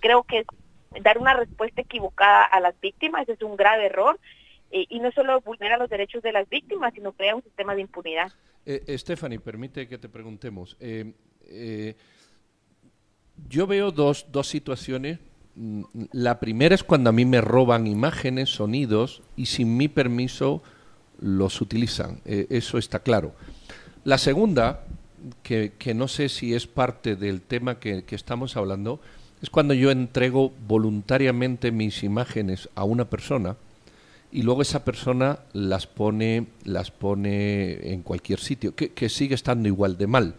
creo 0.00 0.22
que 0.22 0.44
dar 1.02 1.18
una 1.18 1.34
respuesta 1.34 1.82
equivocada 1.82 2.44
a 2.44 2.60
las 2.60 2.78
víctimas 2.80 3.28
es 3.28 3.42
un 3.42 3.56
grave 3.56 3.86
error 3.86 4.18
eh, 4.76 4.86
y 4.90 5.00
no 5.00 5.10
solo 5.12 5.40
vulnera 5.40 5.78
los 5.78 5.88
derechos 5.88 6.22
de 6.22 6.32
las 6.32 6.46
víctimas, 6.50 6.92
sino 6.92 7.12
crea 7.12 7.34
un 7.34 7.42
sistema 7.42 7.74
de 7.74 7.80
impunidad. 7.80 8.30
Eh, 8.66 8.98
Stephanie, 8.98 9.38
permite 9.38 9.88
que 9.88 9.96
te 9.96 10.10
preguntemos. 10.10 10.76
Eh, 10.80 11.14
eh, 11.46 11.96
yo 13.48 13.66
veo 13.66 13.90
dos, 13.90 14.26
dos 14.30 14.48
situaciones. 14.48 15.18
Mm, 15.54 15.82
la 16.12 16.38
primera 16.40 16.74
es 16.74 16.84
cuando 16.84 17.08
a 17.08 17.12
mí 17.14 17.24
me 17.24 17.40
roban 17.40 17.86
imágenes, 17.86 18.50
sonidos 18.50 19.22
y 19.34 19.46
sin 19.46 19.78
mi 19.78 19.88
permiso 19.88 20.62
los 21.20 21.62
utilizan. 21.62 22.20
eso 22.26 22.76
está 22.76 22.98
claro. 22.98 23.32
La 24.04 24.18
segunda, 24.18 24.84
que, 25.42 25.72
no 25.94 26.06
sé 26.06 26.28
si 26.28 26.54
es 26.54 26.66
parte 26.66 27.16
del 27.16 27.40
tema 27.40 27.78
que, 27.78 28.04
que 28.04 28.14
estamos 28.14 28.58
hablando, 28.58 29.00
es 29.40 29.48
cuando 29.48 29.72
yo 29.72 29.90
entrego 29.90 30.52
voluntariamente 30.68 31.70
mis 31.70 32.02
imágenes 32.02 32.68
a 32.74 32.84
una 32.84 33.06
persona 33.06 33.56
y 34.36 34.42
luego 34.42 34.60
esa 34.60 34.84
persona 34.84 35.38
las 35.54 35.86
pone, 35.86 36.48
las 36.64 36.90
pone 36.90 37.90
en 37.90 38.02
cualquier 38.02 38.38
sitio, 38.38 38.74
que, 38.74 39.08
sigue 39.08 39.34
estando 39.34 39.66
igual 39.66 39.96
de 39.96 40.06
mal, 40.06 40.34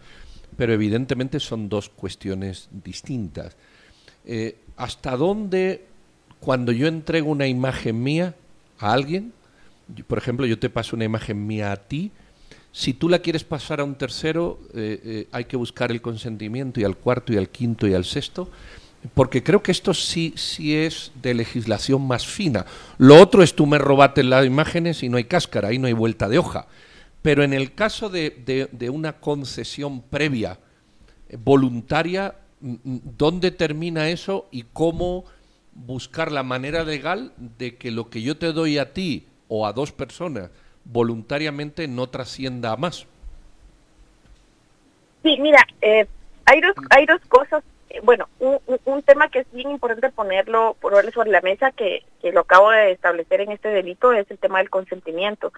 pero 0.56 0.72
evidentemente 0.72 1.40
son 1.40 1.68
dos 1.68 1.88
cuestiones 1.88 2.68
distintas. 2.70 3.56
Eh, 4.24 4.54
¿Hasta 4.76 5.16
dónde, 5.16 5.84
cuando 6.38 6.70
yo 6.70 6.86
entrego 6.86 7.28
una 7.28 7.48
imagen 7.48 8.00
mía 8.00 8.36
a 8.78 8.92
alguien, 8.92 9.32
por 10.06 10.18
ejemplo, 10.18 10.46
yo 10.46 10.60
te 10.60 10.70
paso 10.70 10.94
una 10.94 11.04
imagen 11.04 11.44
mía 11.44 11.72
a 11.72 11.76
ti, 11.76 12.12
si 12.70 12.94
tú 12.94 13.08
la 13.08 13.18
quieres 13.18 13.42
pasar 13.42 13.80
a 13.80 13.84
un 13.84 13.96
tercero, 13.96 14.60
eh, 14.74 15.00
eh, 15.02 15.28
hay 15.32 15.46
que 15.46 15.56
buscar 15.56 15.90
el 15.90 16.00
consentimiento 16.00 16.78
y 16.78 16.84
al 16.84 16.96
cuarto 16.96 17.32
y 17.32 17.36
al 17.36 17.48
quinto 17.48 17.88
y 17.88 17.94
al 17.94 18.04
sexto, 18.04 18.48
porque 19.14 19.42
creo 19.42 19.62
que 19.62 19.72
esto 19.72 19.94
sí, 19.94 20.34
sí 20.36 20.76
es 20.76 21.12
de 21.22 21.34
legislación 21.34 22.06
más 22.06 22.26
fina. 22.26 22.66
Lo 22.98 23.20
otro 23.20 23.42
es 23.42 23.54
tú 23.54 23.66
me 23.66 23.78
robaste 23.78 24.24
las 24.24 24.44
imágenes 24.44 25.02
y 25.02 25.08
no 25.08 25.16
hay 25.16 25.24
cáscara, 25.24 25.68
ahí 25.68 25.78
no 25.78 25.86
hay 25.86 25.92
vuelta 25.92 26.28
de 26.28 26.38
hoja. 26.38 26.66
Pero 27.22 27.42
en 27.42 27.52
el 27.52 27.74
caso 27.74 28.08
de, 28.08 28.68
de, 28.72 28.90
una 28.90 29.14
concesión 29.14 30.02
previa, 30.02 30.58
eh, 31.28 31.36
voluntaria, 31.38 32.34
mm, 32.60 32.74
mm, 32.82 32.98
¿dónde 33.16 33.50
termina 33.50 34.08
eso 34.08 34.48
y 34.50 34.64
cómo 34.72 35.24
buscar 35.74 36.32
la 36.32 36.42
manera 36.42 36.84
legal 36.84 37.32
de 37.36 37.76
que 37.76 37.90
lo 37.90 38.10
que 38.10 38.22
yo 38.22 38.36
te 38.36 38.52
doy 38.52 38.78
a 38.78 38.92
ti 38.92 39.26
o 39.48 39.66
a 39.66 39.72
dos 39.72 39.92
personas 39.92 40.50
voluntariamente 40.84 41.86
no 41.86 42.08
trascienda 42.08 42.72
a 42.72 42.76
más? 42.76 43.06
Sí, 45.22 45.36
mira, 45.40 45.64
eh, 45.82 46.06
hay, 46.46 46.60
dos, 46.60 46.74
hay 46.90 47.06
dos 47.06 47.20
cosas 47.28 47.62
bueno, 48.02 48.28
un, 48.38 49.02
tema 49.02 49.28
que 49.28 49.40
es 49.40 49.52
bien 49.52 49.70
importante 49.70 50.10
ponerlo, 50.10 50.76
ponerlo 50.80 51.10
sobre 51.12 51.30
la 51.30 51.40
mesa, 51.40 51.72
que, 51.72 52.04
que 52.20 52.32
lo 52.32 52.40
acabo 52.40 52.70
de 52.70 52.92
establecer 52.92 53.40
en 53.40 53.52
este 53.52 53.68
delito, 53.68 54.12
es 54.12 54.30
el 54.30 54.38
tema 54.38 54.58
del 54.58 54.70
consentimiento. 54.70 55.52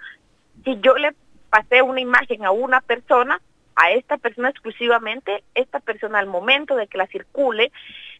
Si 0.64 0.78
yo 0.80 0.94
le 0.94 1.14
pasé 1.50 1.82
una 1.82 2.00
imagen 2.00 2.44
a 2.44 2.52
una 2.52 2.80
persona, 2.80 3.40
a 3.76 3.90
esta 3.92 4.18
persona 4.18 4.50
exclusivamente, 4.50 5.42
esta 5.54 5.80
persona 5.80 6.18
al 6.18 6.26
momento 6.26 6.76
de 6.76 6.86
que 6.86 6.98
la 6.98 7.06
circule 7.06 7.72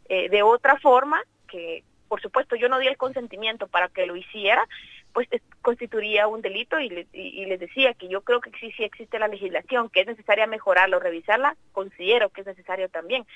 eh, 0.09 0.29
de 0.29 0.43
otra 0.43 0.77
forma, 0.79 1.23
que 1.49 1.85
por 2.09 2.21
supuesto 2.21 2.57
yo 2.57 2.69
no 2.69 2.81
di 2.81 2.89
el 2.89 2.97
consentimiento 2.97 3.69
para 3.69 3.89
que 3.89 4.07
lo 4.07 4.17
hiciera, 4.17 4.67
pues 5.13 5.29
constituiría 5.63 6.27
un 6.27 6.41
delito 6.41 6.79
y, 6.81 7.07
y, 7.13 7.47
les 7.47 7.61
decía 7.61 7.95
que 7.95 8.09
yo 8.09 8.23
creo 8.23 8.41
que 8.41 8.51
sí, 8.59 8.73
sí 8.73 8.85
existe 8.85 9.19
la 9.19 9.29
legislación, 9.29 9.89
que 9.89 10.01
es 10.01 10.07
necesaria 10.07 10.47
mejorarla 10.47 10.97
o 10.97 11.01
revisarla, 11.01 11.57
considero 11.73 12.31
que 12.31 12.41
es 12.41 12.47
necesario 12.47 12.89
también 12.89 13.27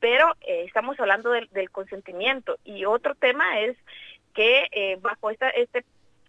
pero 0.00 0.34
eh, 0.42 0.64
estamos 0.66 0.98
hablando 1.00 1.30
del, 1.30 1.70
consentimiento. 1.70 2.58
Y 2.64 2.84
otro 2.84 3.14
tema 3.14 3.60
es 3.60 3.76
que 4.34 4.68
eh, 4.70 4.98
bajo 5.00 5.30
esta, 5.30 5.48
este 5.50 5.84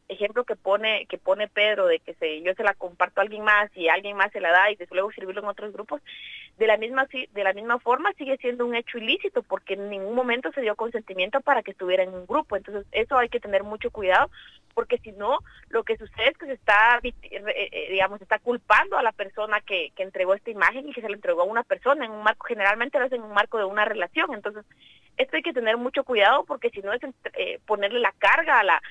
ejemplo 0.08 0.44
que 0.44 0.56
pone 0.56 1.06
que 1.08 1.18
pone 1.18 1.48
Pedro 1.48 1.88
de 1.88 2.00
que 2.00 2.14
se, 2.16 2.42
yo 2.42 2.54
se 2.54 2.64
la 2.64 2.74
comparto 2.74 3.20
a 3.20 3.24
alguien 3.24 3.44
más 3.44 3.70
y 3.76 3.90
alguien 3.90 4.16
más 4.16 4.32
se 4.32 4.40
la 4.40 4.52
da 4.52 4.72
y 4.72 4.78
luego 4.92 5.12
servirlo 5.12 5.42
en 5.42 5.48
otros 5.48 5.74
grupos 5.74 6.02
de 6.58 6.68
la 6.68 6.78
misma 6.78 7.08
de 7.12 7.44
la 7.44 7.54
misma 7.54 7.80
forma 7.80 8.14
sigue 8.14 8.38
siendo 8.38 8.66
un 8.66 8.76
hecho 8.76 8.98
ilícito 8.98 9.44
porque 9.44 9.74
en 9.74 9.90
ningún 9.90 10.16
momento 10.16 10.52
se 10.54 10.62
dio 10.62 10.76
consentimiento 10.76 11.42
para 11.42 11.62
que 11.62 11.72
estuviera 11.72 12.04
en 12.04 12.14
un 12.14 12.26
grupo 12.26 12.56
entonces 12.56 12.86
eso 12.92 13.18
hay 13.18 13.30
que 13.30 13.40
tener 13.40 13.64
mucho 13.64 13.92
cuidado 13.92 14.30
porque 14.78 15.00
si 15.00 15.12
no, 15.12 15.40
lo 15.70 15.84
que 15.84 15.98
sucede 15.98 16.30
es 16.30 16.38
que 16.38 16.46
se 16.46 16.54
está, 16.54 17.00
eh, 17.02 17.12
eh, 17.32 17.88
digamos, 17.90 18.22
está 18.22 18.38
culpando 18.38 18.96
a 18.96 19.02
la 19.02 19.12
persona 19.12 19.60
que, 19.62 19.90
que 19.96 20.04
entregó 20.04 20.36
esta 20.36 20.52
imagen 20.52 20.88
y 20.88 20.94
que 20.94 21.02
se 21.02 21.10
la 21.10 21.16
entregó 21.16 21.42
a 21.42 21.46
una 21.46 21.64
persona 21.64 22.06
en 22.06 22.12
un 22.12 22.22
marco, 22.22 22.46
generalmente 22.46 23.00
lo 23.00 23.06
hacen 23.06 23.22
en 23.22 23.28
un 23.28 23.34
marco 23.34 23.58
de 23.58 23.64
una 23.64 23.86
relación. 23.86 24.36
Entonces, 24.36 24.66
esto 25.18 25.36
hay 25.36 25.44
que 25.44 25.54
tener 25.54 25.78
mucho 25.78 26.04
cuidado 26.04 26.46
porque 26.46 26.70
si 26.70 26.82
no 26.82 26.94
es 26.94 27.02
eh, 27.34 27.60
ponerle 27.66 28.00
la 28.00 28.14
carga 28.14 28.60
a 28.60 28.64
la, 28.64 28.82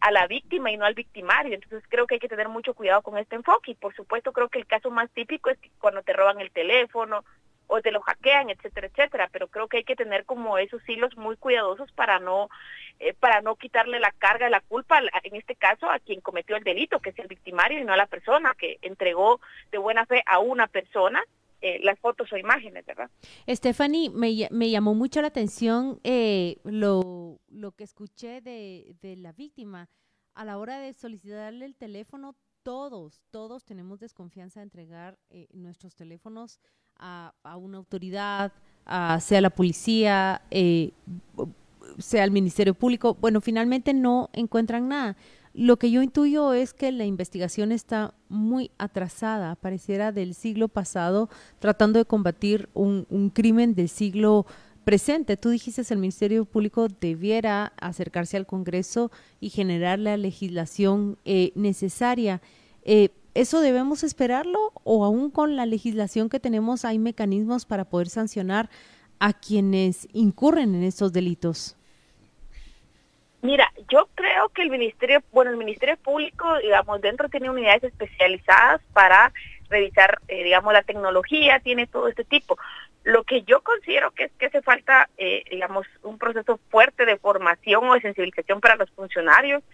a, 0.00 0.10
la 0.10 0.26
víctima 0.26 0.70
y 0.70 0.76
no 0.76 0.84
al 0.84 0.94
victimario. 0.94 1.54
Entonces 1.54 1.82
creo 1.88 2.06
que 2.06 2.14
hay 2.14 2.20
que 2.20 2.28
tener 2.28 2.48
mucho 2.48 2.74
cuidado 2.74 3.02
con 3.02 3.18
este 3.18 3.36
enfoque 3.36 3.72
y 3.72 3.74
por 3.74 3.94
supuesto 3.94 4.32
creo 4.32 4.48
que 4.48 4.58
el 4.58 4.66
caso 4.66 4.90
más 4.90 5.10
típico 5.10 5.50
es 5.50 5.58
cuando 5.78 6.02
te 6.02 6.12
roban 6.12 6.40
el 6.40 6.50
teléfono 6.50 7.24
o 7.68 7.80
te 7.80 7.90
lo 7.90 8.02
hackean, 8.02 8.50
etcétera, 8.50 8.88
etcétera, 8.88 9.28
pero 9.32 9.48
creo 9.48 9.66
que 9.66 9.78
hay 9.78 9.84
que 9.84 9.96
tener 9.96 10.26
como 10.26 10.58
esos 10.58 10.86
hilos 10.86 11.16
muy 11.16 11.36
cuidadosos 11.36 11.90
para 11.92 12.18
no 12.18 12.50
eh, 12.98 13.14
para 13.14 13.40
no 13.40 13.56
quitarle 13.56 13.98
la 13.98 14.12
carga, 14.12 14.50
la 14.50 14.60
culpa, 14.60 15.00
en 15.00 15.36
este 15.36 15.56
caso, 15.56 15.90
a 15.90 15.98
quien 15.98 16.20
cometió 16.20 16.56
el 16.56 16.64
delito, 16.64 17.00
que 17.00 17.10
es 17.10 17.18
el 17.18 17.28
victimario 17.28 17.78
y 17.78 17.84
no 17.84 17.94
a 17.94 17.96
la 17.96 18.06
persona 18.06 18.54
que 18.58 18.78
entregó 18.82 19.40
de 19.70 19.78
buena 19.78 20.04
fe 20.04 20.22
a 20.26 20.38
una 20.38 20.66
persona 20.66 21.22
eh, 21.62 21.78
las 21.82 21.98
fotos 22.00 22.30
o 22.32 22.36
imágenes, 22.36 22.84
¿verdad? 22.84 23.10
Stephanie, 23.48 24.10
me, 24.10 24.48
me 24.50 24.70
llamó 24.70 24.94
mucho 24.94 25.22
la 25.22 25.28
atención 25.28 26.00
eh, 26.04 26.58
lo, 26.64 27.40
lo 27.48 27.72
que 27.72 27.84
escuché 27.84 28.40
de, 28.40 28.94
de 29.00 29.16
la 29.16 29.32
víctima. 29.32 29.88
A 30.34 30.44
la 30.44 30.58
hora 30.58 30.78
de 30.78 30.92
solicitarle 30.92 31.64
el 31.64 31.76
teléfono, 31.76 32.34
todos, 32.62 33.22
todos 33.30 33.64
tenemos 33.64 34.00
desconfianza 34.00 34.60
de 34.60 34.64
entregar 34.64 35.18
nuestros 35.52 35.94
teléfonos 35.94 36.60
a, 36.96 37.34
a, 37.42 37.56
una 37.56 37.78
autoridad, 37.78 38.52
a, 38.84 39.20
sea 39.20 39.40
la 39.40 39.50
policía, 39.50 40.42
eh, 40.50 40.92
sea 41.98 42.24
el 42.24 42.30
Ministerio 42.30 42.74
Público, 42.74 43.14
bueno, 43.14 43.40
finalmente 43.40 43.92
no 43.92 44.30
encuentran 44.32 44.88
nada. 44.88 45.16
Lo 45.54 45.78
que 45.78 45.90
yo 45.90 46.02
intuyo 46.02 46.54
es 46.54 46.72
que 46.72 46.92
la 46.92 47.04
investigación 47.04 47.72
está 47.72 48.14
muy 48.28 48.70
atrasada, 48.78 49.54
pareciera 49.56 50.10
del 50.10 50.34
siglo 50.34 50.68
pasado, 50.68 51.28
tratando 51.58 51.98
de 51.98 52.06
combatir 52.06 52.70
un, 52.72 53.30
crimen 53.34 53.74
del 53.74 53.90
siglo 53.90 54.46
presente. 54.84 55.36
Tú 55.36 55.50
dijiste 55.50 55.84
que 55.84 55.92
el 55.92 56.00
Ministerio 56.00 56.46
Público 56.46 56.88
debiera 56.88 57.74
acercarse 57.78 58.38
al 58.38 58.46
Congreso 58.46 59.10
y 59.40 59.50
generar 59.50 59.98
la 59.98 60.16
legislación 60.16 61.18
eh, 61.26 61.52
necesaria. 61.54 62.40
Eh, 62.84 63.10
¿Eso 63.34 63.60
debemos 63.60 64.04
esperarlo 64.04 64.72
o 64.84 65.04
aún 65.04 65.30
con 65.30 65.56
la 65.56 65.66
legislación 65.66 66.30
que 66.30 66.40
tenemos 66.40 66.84
hay 66.84 66.98
mecanismos 66.98 67.66
para 67.66 67.88
poder 67.88 68.08
sancionar 68.08 68.70
a 69.18 69.32
quienes 69.34 70.08
incurren 70.12 70.74
en 70.74 70.82
estos 70.82 71.12
delitos? 71.12 71.76
Mira, 73.42 73.72
yo 73.88 74.08
creo 74.14 74.50
que 74.50 74.62
el 74.62 74.70
Ministerio, 74.70 75.20
bueno, 75.32 75.50
el 75.50 75.56
Ministerio 75.56 75.96
Público, 75.96 76.58
digamos, 76.58 77.00
dentro 77.00 77.28
tiene 77.28 77.50
unidades 77.50 77.82
especializadas 77.82 78.80
para 78.92 79.32
revisar, 79.68 80.20
eh, 80.28 80.44
digamos, 80.44 80.72
la 80.72 80.84
tecnología, 80.84 81.58
tiene 81.58 81.88
todo 81.88 82.06
este 82.06 82.22
tipo. 82.22 82.56
Lo 83.02 83.24
que 83.24 83.42
yo 83.42 83.60
considero 83.62 84.12
que 84.12 84.24
es 84.24 84.32
que 84.38 84.46
hace 84.46 84.62
falta, 84.62 85.10
eh, 85.18 85.42
digamos, 85.50 85.88
un 86.04 86.18
proceso 86.18 86.60
fuerte 86.70 87.04
de 87.04 87.16
formación 87.18 87.88
o 87.88 87.94
de 87.94 88.00
sensibilización 88.02 88.60
para 88.60 88.76
los 88.76 88.88
funcionarios. 88.92 89.64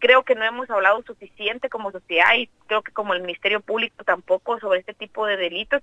Creo 0.00 0.24
que 0.24 0.34
no 0.34 0.44
hemos 0.44 0.68
hablado 0.68 1.00
suficiente 1.02 1.68
como 1.68 1.92
sociedad 1.92 2.34
y 2.36 2.48
creo 2.66 2.82
que 2.82 2.90
como 2.90 3.14
el 3.14 3.22
Ministerio 3.22 3.60
Público 3.60 4.02
tampoco 4.02 4.58
sobre 4.58 4.80
este 4.80 4.92
tipo 4.92 5.24
de 5.24 5.36
delitos 5.36 5.82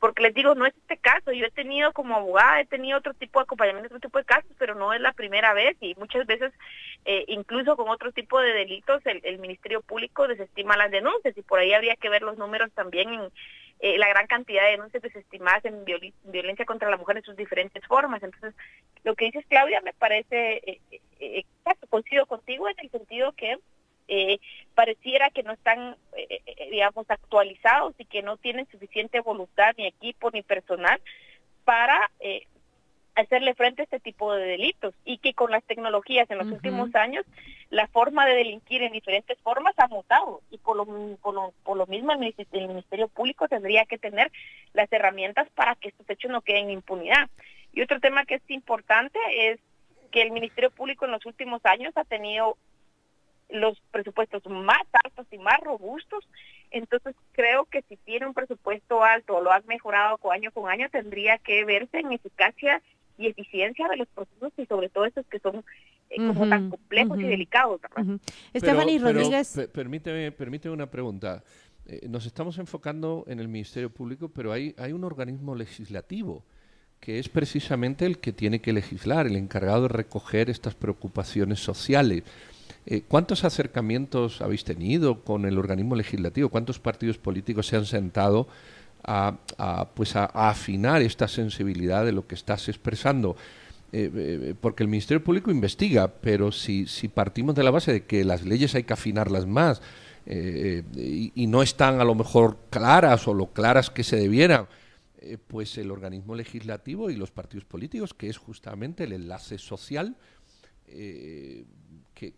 porque 0.00 0.22
les 0.22 0.34
digo, 0.34 0.54
no 0.54 0.64
es 0.64 0.74
este 0.74 0.96
caso, 0.96 1.30
yo 1.30 1.44
he 1.44 1.50
tenido 1.50 1.92
como 1.92 2.16
abogada, 2.16 2.60
he 2.60 2.66
tenido 2.66 2.98
otro 2.98 3.12
tipo 3.12 3.38
de 3.38 3.44
acompañamiento, 3.44 3.88
otro 3.88 4.08
tipo 4.08 4.18
de 4.18 4.24
casos, 4.24 4.50
pero 4.58 4.74
no 4.74 4.94
es 4.94 5.00
la 5.00 5.12
primera 5.12 5.52
vez 5.52 5.76
y 5.80 5.94
muchas 5.96 6.26
veces, 6.26 6.52
eh, 7.04 7.26
incluso 7.28 7.76
con 7.76 7.88
otro 7.90 8.10
tipo 8.10 8.40
de 8.40 8.54
delitos, 8.54 9.02
el, 9.04 9.38
Ministerio 9.38 9.82
Público 9.82 10.26
desestima 10.26 10.76
las 10.76 10.90
denuncias 10.90 11.36
y 11.36 11.42
por 11.42 11.58
ahí 11.58 11.74
habría 11.74 11.96
que 11.96 12.08
ver 12.08 12.22
los 12.22 12.38
números 12.38 12.70
también 12.72 13.12
en 13.12 13.30
eh, 13.80 13.98
la 13.98 14.08
gran 14.08 14.26
cantidad 14.26 14.64
de 14.64 14.72
denuncias 14.72 15.02
desestimadas 15.02 15.64
en 15.66 15.84
violencia 15.84 16.64
contra 16.64 16.90
la 16.90 16.96
mujer 16.96 17.18
en 17.18 17.22
sus 17.22 17.36
diferentes 17.36 17.86
formas. 17.86 18.22
Entonces, 18.22 18.54
lo 19.04 19.14
que 19.14 19.26
dices, 19.26 19.44
Claudia, 19.48 19.82
me 19.82 19.92
parece 19.92 20.62
eh, 20.66 20.80
eh 20.90 21.44
exacto, 21.60 21.86
coincido 21.88 22.24
contigo 22.26 22.68
en 22.68 22.76
el 22.78 22.90
sentido 22.90 23.32
que 23.32 23.58
eh, 24.12 24.40
pareciera 24.74 25.30
que 25.30 25.44
no 25.44 25.52
están, 25.52 25.96
eh, 26.16 26.40
eh, 26.44 26.68
digamos, 26.68 27.08
actualizados 27.08 27.94
y 27.96 28.04
que 28.04 28.22
no 28.22 28.36
tienen 28.38 28.66
suficiente 28.68 29.20
voluntad 29.20 29.72
ni 29.78 29.86
equipo 29.86 30.32
ni 30.32 30.42
personal 30.42 31.00
para 31.64 32.10
hacerle 33.14 33.54
frente 33.54 33.82
a 33.82 33.84
este 33.84 34.00
tipo 34.00 34.34
de 34.34 34.44
delitos. 34.44 34.94
Y 35.04 35.18
que 35.18 35.32
con 35.32 35.52
las 35.52 35.62
tecnologías 35.62 36.28
en 36.28 36.38
los 36.38 36.48
últimos 36.48 36.92
años 36.96 37.24
la 37.70 37.86
forma 37.86 38.26
de 38.26 38.34
delinquir 38.34 38.82
en 38.82 38.92
diferentes 38.92 39.38
formas 39.38 39.74
ha 39.78 39.86
mutado. 39.86 40.40
Y 40.50 40.58
por 40.58 40.76
lo, 40.76 40.86
por 41.18 41.32
lo, 41.32 41.54
por 41.62 41.76
lo 41.76 41.86
mismo 41.86 42.10
el 42.10 42.18
ministerio, 42.18 42.48
el 42.62 42.66
ministerio, 42.68 43.06
Público 43.06 43.46
tendría 43.46 43.84
que 43.84 43.98
tener 43.98 44.32
las 44.72 44.92
herramientas 44.92 45.48
para 45.54 45.76
que 45.76 45.90
estos 45.90 46.10
hechos 46.10 46.32
no 46.32 46.40
queden 46.40 46.64
en 46.64 46.70
impunidad. 46.70 47.30
Y 47.72 47.80
otro 47.82 48.00
tema 48.00 48.24
que 48.24 48.34
es 48.34 48.50
importante 48.50 49.20
es 49.36 49.60
que 50.10 50.22
el 50.22 50.32
Ministerio 50.32 50.72
Público 50.72 51.04
en 51.04 51.12
los 51.12 51.24
últimos 51.26 51.64
años 51.64 51.92
ha 51.96 52.02
tenido 52.02 52.56
los 53.52 53.80
presupuestos 53.90 54.44
más 54.46 54.82
altos 55.04 55.26
y 55.30 55.38
más 55.38 55.60
robustos. 55.60 56.24
Entonces 56.70 57.14
creo 57.32 57.64
que 57.64 57.82
si 57.88 57.96
tiene 57.96 58.26
un 58.26 58.34
presupuesto 58.34 59.02
alto 59.02 59.36
o 59.36 59.42
lo 59.42 59.52
han 59.52 59.66
mejorado 59.66 60.18
año 60.30 60.50
con 60.52 60.70
año, 60.70 60.88
tendría 60.90 61.38
que 61.38 61.64
verse 61.64 61.98
en 61.98 62.12
eficacia 62.12 62.82
y 63.18 63.26
eficiencia 63.26 63.86
de 63.88 63.98
los 63.98 64.08
procesos 64.08 64.52
y 64.56 64.66
sobre 64.66 64.88
todo 64.88 65.04
estos 65.04 65.26
que 65.26 65.38
son 65.40 65.64
eh, 66.10 66.16
como 66.16 66.48
tan 66.48 66.70
complejos 66.70 67.20
y 67.20 67.24
delicados. 67.24 67.80
Stephanie 68.56 68.98
Rodríguez. 68.98 69.68
permíteme, 69.72 70.32
permíteme 70.32 70.74
una 70.74 70.90
pregunta. 70.90 71.42
Eh, 71.86 72.06
nos 72.08 72.26
estamos 72.26 72.58
enfocando 72.58 73.24
en 73.26 73.40
el 73.40 73.48
Ministerio 73.48 73.90
Público, 73.90 74.28
pero 74.28 74.52
hay, 74.52 74.74
hay 74.78 74.92
un 74.92 75.04
organismo 75.04 75.54
legislativo 75.54 76.44
que 77.00 77.18
es 77.18 77.28
precisamente 77.28 78.04
el 78.06 78.18
que 78.18 78.32
tiene 78.32 78.60
que 78.60 78.72
legislar, 78.72 79.26
el 79.26 79.36
encargado 79.36 79.82
de 79.82 79.88
recoger 79.88 80.50
estas 80.50 80.74
preocupaciones 80.74 81.58
sociales. 81.58 82.24
Eh, 82.86 83.02
¿Cuántos 83.06 83.44
acercamientos 83.44 84.40
habéis 84.40 84.64
tenido 84.64 85.22
con 85.22 85.44
el 85.44 85.58
organismo 85.58 85.96
legislativo? 85.96 86.48
¿Cuántos 86.48 86.78
partidos 86.78 87.18
políticos 87.18 87.66
se 87.66 87.76
han 87.76 87.84
sentado 87.84 88.48
a, 89.04 89.36
pues 89.94 90.16
a, 90.16 90.26
afinar 90.26 91.02
esta 91.02 91.28
sensibilidad 91.28 92.04
de 92.04 92.12
lo 92.12 92.26
que 92.26 92.34
estás 92.34 92.68
expresando? 92.68 93.36
Eh, 93.92 94.10
eh, 94.14 94.54
porque 94.58 94.82
el 94.82 94.88
Ministerio 94.88 95.22
Público 95.22 95.50
investiga, 95.50 96.08
pero 96.08 96.52
si, 96.52 96.86
partimos 97.12 97.54
de 97.54 97.64
la 97.64 97.70
base 97.70 97.92
de 97.92 98.04
que 98.04 98.24
las 98.24 98.44
leyes 98.44 98.74
hay 98.74 98.84
que 98.84 98.92
afinarlas 98.92 99.46
más 99.46 99.82
y, 100.26 101.46
no 101.48 101.62
están 101.62 102.00
a 102.00 102.04
lo 102.04 102.14
mejor 102.14 102.58
claras 102.70 103.26
o 103.26 103.34
lo 103.34 103.46
claras 103.52 103.90
que 103.90 104.04
se 104.04 104.16
debieran, 104.16 104.68
pues 105.48 105.76
el 105.76 105.90
organismo 105.90 106.36
legislativo 106.36 107.10
y 107.10 107.16
los 107.16 107.32
partidos 107.32 107.64
políticos, 107.64 108.14
que 108.14 108.28
es 108.28 108.38
justamente 108.38 109.04
el 109.04 109.12
enlace 109.12 109.58
social, 109.58 110.16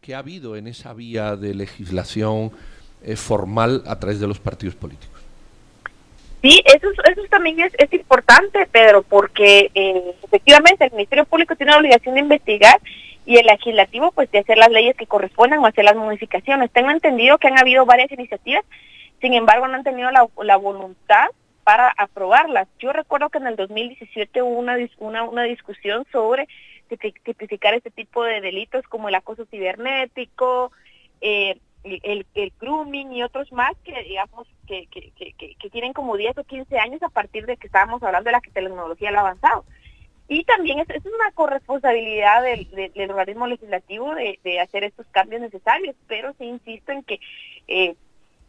que, 0.01 0.15
ha 0.15 0.19
habido 0.19 0.57
en 0.57 0.69
esa 0.69 0.93
vía 0.93 1.37
de 1.37 1.55
legislación 1.55 2.53
eh, 3.03 3.17
formal 3.17 3.83
a 3.87 3.99
través 3.99 4.21
de 4.21 4.29
los 4.29 4.39
partidos 4.39 4.75
políticos. 4.75 5.21
Sí, 6.41 6.63
eso, 6.65 6.89
eso 6.91 7.23
también 7.31 7.61
es, 7.61 7.73
es 7.79 7.93
importante, 7.93 8.67
Pedro, 8.67 9.03
porque 9.03 9.71
eh, 9.75 10.15
efectivamente 10.25 10.85
el 10.85 10.93
Ministerio 10.93 11.25
Público 11.25 11.55
tiene 11.57 11.73
la 11.73 11.79
obligación 11.79 12.15
de 12.15 12.21
investigar 12.21 12.81
y 13.25 13.37
el 13.37 13.47
legislativo 13.47 14.11
pues 14.11 14.31
de 14.33 14.41
hacer 14.41 14.59
las 14.59 14.71
leyes 14.71 14.97
que 14.97 15.07
correspondan 15.07 15.61
o 15.61 15.67
hacer 15.67 15.85
las 15.85 15.95
modificaciones. 15.95 16.71
Tengo 16.73 16.91
entendido 16.91 17.39
que 17.39 17.47
han 17.47 17.59
habido 17.59 17.87
varias 17.87 18.11
iniciativas, 18.11 18.65
sin 19.21 19.35
embargo 19.35 19.69
no 19.69 19.75
han 19.75 19.85
tenido 19.85 20.11
la, 20.11 20.27
la 20.43 20.57
voluntad 20.57 21.27
para 21.63 21.93
aprobarlas. 21.97 22.67
Yo 22.81 22.93
recuerdo 22.93 23.29
que 23.29 23.39
en 23.39 23.47
el 23.47 23.55
2017 23.55 24.43
hubo 24.43 24.59
una, 24.59 24.77
una, 24.99 25.23
una 25.23 25.43
discusión 25.45 26.05
sobre 26.11 26.49
tipificar 26.97 27.75
este 27.75 27.91
tipo 27.91 28.25
de 28.25 28.41
delitos 28.41 28.87
como 28.89 29.09
el 29.09 29.15
acoso 29.15 29.47
cibernético, 29.47 30.73
eh, 31.21 31.59
el, 31.85 32.53
grooming 32.61 33.13
y 33.13 33.23
otros 33.23 33.51
más 33.53 33.73
que 33.85 34.03
digamos 34.05 34.47
que, 34.67 34.89
tienen 35.71 35.93
como 35.93 36.17
10 36.17 36.39
o 36.39 36.45
15 36.45 36.79
años 36.79 37.03
a 37.03 37.09
partir 37.09 37.47
de 37.47 37.57
que 37.57 37.67
estábamos 37.67 38.03
hablando 38.03 38.29
de 38.29 38.33
la 38.33 38.41
tecnología 38.41 39.11
ha 39.11 39.21
avanzado. 39.21 39.65
Y 40.29 40.45
también 40.45 40.79
es, 40.79 40.89
una 41.05 41.31
corresponsabilidad 41.35 42.43
del, 42.43 42.71
del, 42.95 43.11
organismo 43.11 43.47
legislativo 43.47 44.15
de, 44.15 44.39
de, 44.45 44.61
hacer 44.61 44.85
estos 44.85 45.07
cambios 45.09 45.43
necesarios, 45.43 45.97
pero 46.07 46.33
sí 46.39 46.45
insisto 46.45 46.93
en 46.93 47.03
que 47.03 47.21
eh, 47.69 47.97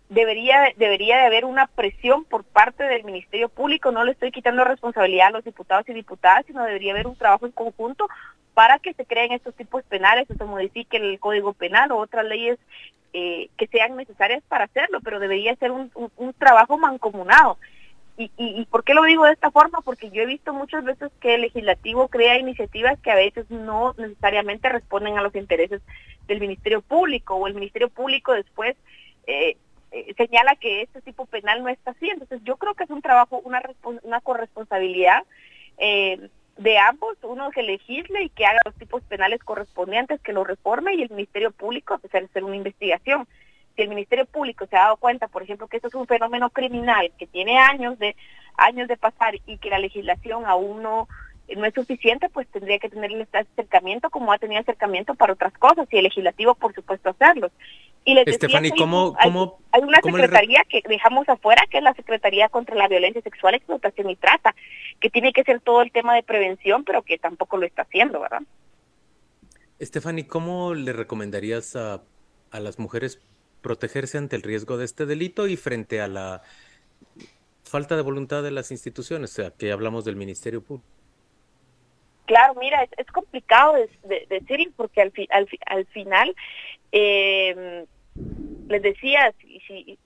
debería, 0.10 0.72
debería 0.78 1.18
de 1.18 1.26
haber 1.26 1.46
una 1.46 1.68
presión 1.68 2.26
por 2.26 2.44
parte 2.44 2.84
del 2.84 3.04
Ministerio 3.04 3.50
Público, 3.50 3.92
no 3.92 4.04
le 4.04 4.12
estoy 4.12 4.32
quitando 4.32 4.64
responsabilidad 4.64 5.28
a 5.28 5.32
los 5.32 5.44
diputados 5.44 5.88
y 5.90 5.94
diputadas, 5.94 6.46
sino 6.46 6.64
debería 6.64 6.94
haber 6.94 7.08
un 7.08 7.16
trabajo 7.16 7.46
en 7.46 7.52
conjunto 7.52 8.08
para 8.54 8.80
que 8.80 8.94
se 8.94 9.06
creen 9.06 9.32
estos 9.32 9.56
tipos 9.56 9.84
penales, 9.84 10.28
que 10.28 10.36
se 10.36 10.46
modifique 10.46 10.98
el 10.98 11.20
Código 11.20 11.54
Penal 11.54 11.92
o 11.92 11.98
otras 11.98 12.26
leyes 12.26 12.60
eh, 13.14 13.50
que 13.58 13.68
sean 13.68 13.96
necesarias 13.96 14.44
para 14.48 14.66
hacerlo, 14.66 15.00
pero 15.02 15.20
debería 15.20 15.56
ser 15.56 15.72
un, 15.72 15.92
un, 15.94 16.34
trabajo 16.34 16.78
mancomunado. 16.78 17.58
Y, 18.18 18.26
y, 18.38 18.62
¿Y 18.62 18.66
por 18.66 18.84
qué 18.84 18.94
lo 18.94 19.04
digo 19.04 19.26
de 19.26 19.34
esta 19.34 19.52
forma? 19.52 19.82
Porque 19.82 20.12
yo 20.12 20.22
he 20.22 20.28
visto 20.28 20.54
muchas 20.54 20.84
veces 20.84 21.12
que 21.20 21.36
el 21.36 21.42
legislativo 21.42 22.08
crea 22.08 22.38
iniciativas 22.38 23.00
que 23.00 23.12
a 23.12 23.16
veces 23.16 23.50
no 23.50 23.94
necesariamente 23.98 24.70
responden 24.70 25.18
a 25.18 25.22
los 25.22 25.36
intereses 25.36 25.82
del 26.28 26.40
Ministerio 26.40 26.82
Público 26.82 27.36
o 27.36 27.48
el 27.48 27.56
Ministerio 27.56 27.90
Público 27.90 28.34
después 28.34 28.76
eh, 29.28 29.58
eh, 29.92 30.14
señala 30.18 30.56
que 30.56 30.82
este 30.82 31.02
tipo 31.02 31.26
penal 31.26 31.62
no 31.64 31.70
está 31.70 31.92
así. 31.92 32.10
Entonces 32.10 32.42
yo 32.44 32.58
creo 32.58 32.74
que 32.74 32.84
es 32.84 32.90
un 32.90 33.02
trabajo, 33.02 33.42
una, 33.44 33.62
una 34.04 34.22
corresponsabilidad 34.22 35.24
eh, 35.78 36.30
de 36.58 36.78
ambos, 36.78 37.18
uno 37.24 37.50
que 37.52 37.64
legisle 37.64 38.24
y 38.24 38.30
que 38.30 38.46
haga 38.46 38.60
los 38.66 38.76
tipos 38.76 39.04
penales 39.04 39.44
correspondientes, 39.44 40.22
que 40.22 40.34
lo 40.34 40.44
reforme 40.44 40.94
y 40.96 41.02
el 41.02 41.10
Ministerio 41.10 41.52
Público 41.52 41.98
pues, 42.00 42.14
hacer 42.14 42.44
una 42.44 42.56
investigación. 42.56 43.28
Si 43.76 43.82
el 43.82 43.90
Ministerio 43.90 44.26
Público 44.26 44.68
se 44.68 44.78
ha 44.78 44.84
dado 44.84 44.98
cuenta, 44.98 45.28
por 45.28 45.42
ejemplo, 45.42 45.68
que 45.68 45.78
esto 45.78 45.88
es 45.88 45.96
un 45.96 46.06
fenómeno 46.06 46.52
criminal 46.52 47.12
que 47.18 47.26
tiene 47.26 47.58
años 47.58 47.98
de 47.98 48.16
años 48.56 48.88
de 48.88 48.98
pasar 48.98 49.34
y 49.48 49.58
que 49.58 49.72
la 49.72 49.80
legislación 49.80 50.46
aún 50.46 50.84
no 50.84 51.08
no 51.56 51.66
es 51.66 51.74
suficiente, 51.74 52.30
pues 52.30 52.48
tendría 52.48 52.80
que 52.80 52.90
tener 52.90 53.12
este 53.12 53.38
acercamiento 53.38 54.10
como 54.10 54.32
ha 54.32 54.38
tenido 54.38 54.62
acercamiento 54.62 55.14
para 55.16 55.34
otras 55.34 55.54
cosas 55.54 55.88
y 55.92 55.98
el 55.98 56.04
legislativo, 56.04 56.56
por 56.56 56.74
supuesto, 56.74 57.10
hacerlos. 57.10 57.52
Y 58.06 58.16
les 58.16 58.36
Stephanie, 58.36 58.74
¿cómo, 58.78 59.16
hay, 59.18 59.32
hay, 59.72 59.82
una 59.82 60.00
secretaría 60.02 60.64
que 60.68 60.82
dejamos 60.88 61.28
afuera, 61.30 61.64
que 61.70 61.78
es 61.78 61.84
la 61.84 61.94
Secretaría 61.94 62.50
contra 62.50 62.76
la 62.76 62.90
Violencia 62.90 63.22
Sexual, 63.22 63.56
Explotación 63.56 64.10
y 64.10 64.18
Trata, 64.18 64.54
que 65.00 65.10
tiene 65.10 65.32
que 65.32 65.44
ser 65.44 65.62
todo 65.62 65.82
el 65.82 65.92
tema 65.92 66.14
de 66.16 66.24
prevención, 66.24 66.84
pero 66.84 67.02
que 67.04 67.18
tampoco 67.18 67.58
lo 67.58 67.66
está 67.66 67.84
haciendo, 67.84 68.20
¿verdad? 68.20 68.42
Stephanie, 69.82 70.28
¿cómo 70.28 70.74
le 70.74 70.92
recomendarías 70.92 71.78
a, 71.78 72.04
a 72.52 72.60
las 72.60 72.78
mujeres 72.78 73.22
protegerse 73.62 74.18
ante 74.18 74.36
el 74.36 74.42
riesgo 74.42 74.78
de 74.78 74.86
este 74.86 75.06
delito 75.06 75.48
y 75.48 75.56
frente 75.56 76.02
a 76.02 76.08
la 76.08 76.42
falta 77.64 77.96
de 77.96 78.02
voluntad 78.02 78.44
de 78.44 78.52
las 78.52 78.72
instituciones, 78.72 79.32
o 79.32 79.34
sea, 79.36 79.52
que 79.52 79.72
hablamos 79.72 80.04
del 80.04 80.18
Ministerio 80.18 80.62
Público? 80.62 80.86
Claro, 82.26 82.56
mira, 82.56 82.88
es, 82.98 83.08
complicado 83.08 83.74
de, 84.04 84.26
decir 84.30 84.72
porque 84.76 85.02
al, 85.02 85.12
al, 85.30 85.48
al 85.66 85.86
final 85.88 86.36
eh, 86.92 87.86
les 88.68 88.82
decía, 88.82 89.34
si, 89.40 90.00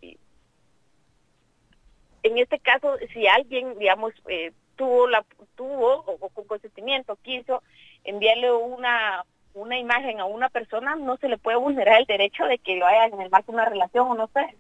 en 2.24 2.38
este 2.38 2.60
caso, 2.60 2.98
si 3.14 3.28
alguien, 3.28 3.78
digamos, 3.78 4.14
eh, 4.28 4.52
tuvo, 4.76 5.08
la, 5.08 5.24
tuvo 5.56 6.04
o, 6.06 6.30
con 6.30 6.46
consentimiento 6.46 7.18
quiso 7.22 7.64
enviarle 8.04 8.52
una 8.52 9.24
una 9.54 9.80
imagen 9.80 10.20
a 10.20 10.26
una 10.26 10.50
persona, 10.50 10.96
no 10.96 11.18
se 11.18 11.28
le 11.28 11.40
puede 11.40 11.58
vulnerar 11.58 12.00
el 12.00 12.06
derecho 12.06 12.46
de 12.46 12.60
que 12.60 12.76
lo 12.76 12.86
haya 12.86 13.06
en 13.06 13.20
el 13.20 13.32
marco 13.32 13.52
de 13.52 13.56
una 13.56 13.66
relación 13.66 14.08
o 14.08 14.14
no 14.14 14.28
sé, 14.28 14.56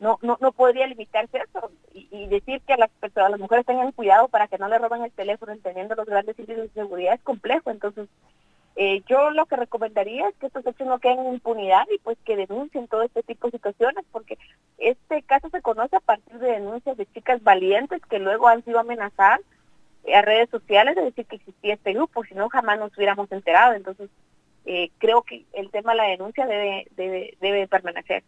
no, 0.00 0.18
no, 0.22 0.38
no 0.40 0.52
podría 0.52 0.86
limitarse 0.86 1.38
a 1.38 1.42
eso 1.42 1.70
y, 1.92 2.26
decir 2.28 2.60
que 2.62 2.74
a 2.74 2.76
las 2.76 2.90
personas, 2.90 3.30
las 3.32 3.40
mujeres 3.40 3.66
tengan 3.66 3.92
cuidado 3.92 4.28
para 4.28 4.48
que 4.48 4.58
no 4.58 4.68
le 4.68 4.78
roben 4.78 5.02
el 5.02 5.12
teléfono 5.12 5.52
entendiendo 5.52 5.94
los 5.94 6.06
grandes 6.06 6.36
sitios 6.36 6.58
de 6.58 6.68
seguridad 6.68 7.14
es 7.14 7.22
complejo, 7.22 7.70
entonces 7.70 8.08
eh, 8.76 9.02
yo 9.08 9.30
lo 9.30 9.46
que 9.46 9.56
recomendaría 9.56 10.28
es 10.28 10.36
que 10.36 10.46
estos 10.46 10.64
hechos 10.64 10.86
no 10.86 11.00
queden 11.00 11.18
en 11.20 11.34
impunidad 11.34 11.84
y 11.92 11.98
pues 11.98 12.16
que 12.24 12.36
denuncien 12.36 12.86
todo 12.86 13.02
este 13.02 13.24
tipo 13.24 13.48
de 13.48 13.58
situaciones, 13.58 14.04
porque 14.12 14.38
este 14.78 15.22
caso 15.22 15.48
se 15.50 15.62
conoce 15.62 15.96
a 15.96 16.00
partir 16.00 16.38
de 16.38 16.52
denuncias 16.52 16.96
de 16.96 17.06
chicas 17.06 17.42
valientes 17.42 18.00
que 18.08 18.20
luego 18.20 18.46
han 18.46 18.64
sido 18.64 18.78
amenazadas 18.78 19.40
a 20.14 20.22
redes 20.22 20.48
sociales 20.50 20.94
de 20.94 21.02
decir 21.02 21.26
que 21.26 21.36
existía 21.36 21.74
este 21.74 21.92
grupo, 21.92 22.24
si 22.24 22.34
no 22.34 22.48
jamás 22.48 22.78
nos 22.78 22.96
hubiéramos 22.96 23.30
enterado. 23.32 23.74
Entonces, 23.74 24.10
eh, 24.64 24.90
creo 24.98 25.22
que 25.22 25.44
el 25.54 25.70
tema 25.70 25.92
de 25.92 25.96
la 25.96 26.04
denuncia 26.04 26.46
debe, 26.46 26.86
debe, 26.96 27.36
debe 27.40 27.66
permanecer. 27.66 28.22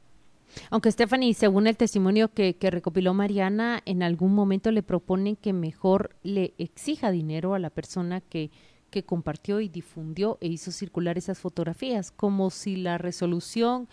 Aunque 0.70 0.90
Stephanie, 0.90 1.34
según 1.34 1.66
el 1.66 1.76
testimonio 1.76 2.32
que, 2.32 2.56
que, 2.56 2.70
recopiló 2.70 3.14
Mariana, 3.14 3.82
en 3.84 4.02
algún 4.02 4.34
momento 4.34 4.70
le 4.70 4.82
proponen 4.82 5.36
que 5.36 5.52
mejor 5.52 6.16
le 6.22 6.54
exija 6.58 7.10
dinero 7.10 7.54
a 7.54 7.58
la 7.58 7.70
persona 7.70 8.20
que, 8.20 8.50
que 8.90 9.04
compartió 9.04 9.60
y 9.60 9.68
difundió 9.68 10.38
e 10.40 10.48
hizo 10.48 10.72
circular 10.72 11.16
esas 11.16 11.38
fotografías, 11.38 12.10
como 12.10 12.50
si 12.50 12.76
la 12.76 12.98
resolución 12.98 13.88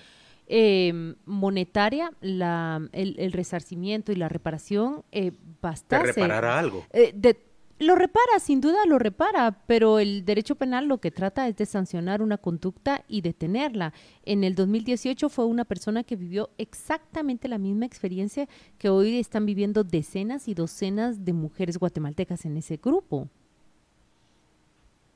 eh, 0.47 1.15
monetaria, 1.25 2.11
la, 2.21 2.81
el, 2.93 3.31
resarcimiento 3.33 4.11
y 4.11 4.15
la 4.15 4.29
reparación 4.29 5.03
eh, 5.11 5.33
bastase. 5.61 6.13
reparara 6.13 6.57
algo. 6.57 6.85
Eh, 6.91 7.11
de, 7.13 7.46
lo 7.79 7.95
repara, 7.95 8.39
sin 8.39 8.61
duda 8.61 8.85
lo 8.85 8.99
repara, 8.99 9.55
pero 9.67 9.99
el 9.99 10.25
derecho 10.25 10.55
penal 10.55 10.87
lo 10.87 10.99
que 10.99 11.11
trata 11.11 11.47
es 11.47 11.55
de 11.55 11.65
sancionar 11.65 12.21
una 12.21 12.37
conducta 12.37 13.03
y 13.07 13.21
detenerla. 13.21 13.93
En 14.25 14.43
el 14.43 14.55
2018 14.55 15.29
fue 15.29 15.45
una 15.45 15.65
persona 15.65 16.03
que 16.03 16.15
vivió 16.15 16.49
exactamente 16.57 17.47
la 17.47 17.57
misma 17.57 17.85
experiencia 17.85 18.47
que 18.77 18.89
hoy 18.89 19.19
están 19.19 19.45
viviendo 19.45 19.83
decenas 19.83 20.47
y 20.47 20.53
docenas 20.53 21.23
de 21.23 21.33
mujeres 21.33 21.77
guatemaltecas 21.77 22.45
en 22.45 22.57
ese 22.57 22.77
grupo 22.77 23.27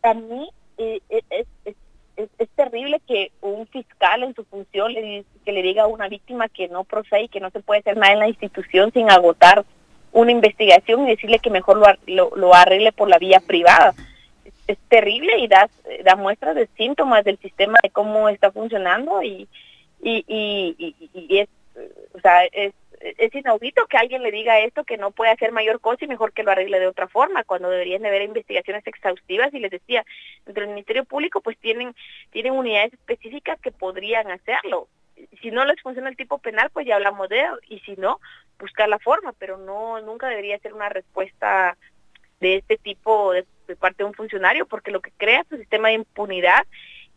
a 0.03 0.13
mí 0.13 0.49
eh, 0.77 0.99
eh, 1.09 1.21
es, 1.29 1.47
es, 2.15 2.29
es, 2.37 2.49
terrible 2.49 3.01
que 3.07 3.31
un 3.41 3.67
fiscal 3.67 4.23
en 4.23 4.35
su 4.35 4.43
función 4.45 4.93
le, 4.93 5.25
que 5.45 5.51
le 5.51 5.61
diga 5.61 5.83
a 5.83 5.87
una 5.87 6.07
víctima 6.07 6.49
que 6.49 6.67
no 6.67 6.83
procede 6.83 7.23
y 7.23 7.29
que 7.29 7.39
no 7.39 7.49
se 7.51 7.61
puede 7.61 7.81
hacer 7.81 7.97
nada 7.97 8.13
en 8.13 8.19
la 8.19 8.27
institución 8.27 8.91
sin 8.93 9.09
agotar 9.09 9.65
una 10.11 10.31
investigación 10.31 11.03
y 11.03 11.11
decirle 11.11 11.39
que 11.39 11.49
mejor 11.49 11.97
lo, 12.07 12.35
lo, 12.35 12.53
arregle 12.53 12.91
por 12.91 13.09
la 13.09 13.17
vía 13.17 13.39
privada. 13.39 13.93
Es, 14.67 14.77
terrible 14.87 15.37
y 15.39 15.47
da, 15.47 15.69
da 16.03 16.15
muestras 16.15 16.55
de 16.55 16.67
síntomas 16.77 17.23
del 17.25 17.37
sistema 17.39 17.77
de 17.83 17.89
cómo 17.89 18.29
está 18.29 18.51
funcionando 18.51 19.21
y, 19.21 19.47
y, 20.01 20.23
y, 20.27 20.95
y, 21.13 21.39
es, 21.39 21.49
o 22.13 22.19
sea, 22.19 22.45
es, 22.45 22.73
es 23.01 23.33
inaudito 23.33 23.85
que 23.87 23.97
alguien 23.97 24.21
le 24.21 24.31
diga 24.31 24.59
esto, 24.59 24.83
que 24.83 24.97
no 24.97 25.11
puede 25.11 25.31
hacer 25.31 25.51
mayor 25.51 25.79
cosa 25.79 26.05
y 26.05 26.07
mejor 26.07 26.33
que 26.33 26.43
lo 26.43 26.51
arregle 26.51 26.79
de 26.79 26.87
otra 26.87 27.07
forma, 27.07 27.43
cuando 27.43 27.69
deberían 27.69 28.01
de 28.01 28.09
haber 28.09 28.21
investigaciones 28.23 28.85
exhaustivas 28.85 29.53
y 29.53 29.59
les 29.59 29.71
decía, 29.71 30.05
dentro 30.45 30.61
del 30.61 30.73
Ministerio 30.73 31.05
Público 31.05 31.41
pues 31.41 31.57
tienen, 31.57 31.95
tienen 32.31 32.53
unidades 32.53 32.93
específicas 32.93 33.59
que 33.59 33.71
podrían 33.71 34.29
hacerlo. 34.31 34.87
Si 35.41 35.51
no 35.51 35.65
les 35.65 35.81
funciona 35.81 36.09
el 36.09 36.17
tipo 36.17 36.39
penal, 36.39 36.69
pues 36.71 36.85
ya 36.85 36.95
hablamos 36.95 37.29
de 37.29 37.41
eso, 37.41 37.59
y 37.67 37.79
si 37.79 37.95
no, 37.95 38.19
buscar 38.59 38.89
la 38.89 38.99
forma, 38.99 39.33
pero 39.33 39.57
no, 39.57 39.99
nunca 40.01 40.27
debería 40.27 40.59
ser 40.59 40.73
una 40.73 40.89
respuesta 40.89 41.77
de 42.39 42.57
este 42.57 42.77
tipo 42.77 43.33
de, 43.33 43.45
de 43.67 43.75
parte 43.75 44.03
de 44.03 44.09
un 44.09 44.13
funcionario, 44.13 44.65
porque 44.65 44.91
lo 44.91 45.01
que 45.01 45.11
crea 45.17 45.41
es 45.41 45.51
un 45.51 45.59
sistema 45.59 45.89
de 45.89 45.95
impunidad 45.95 46.65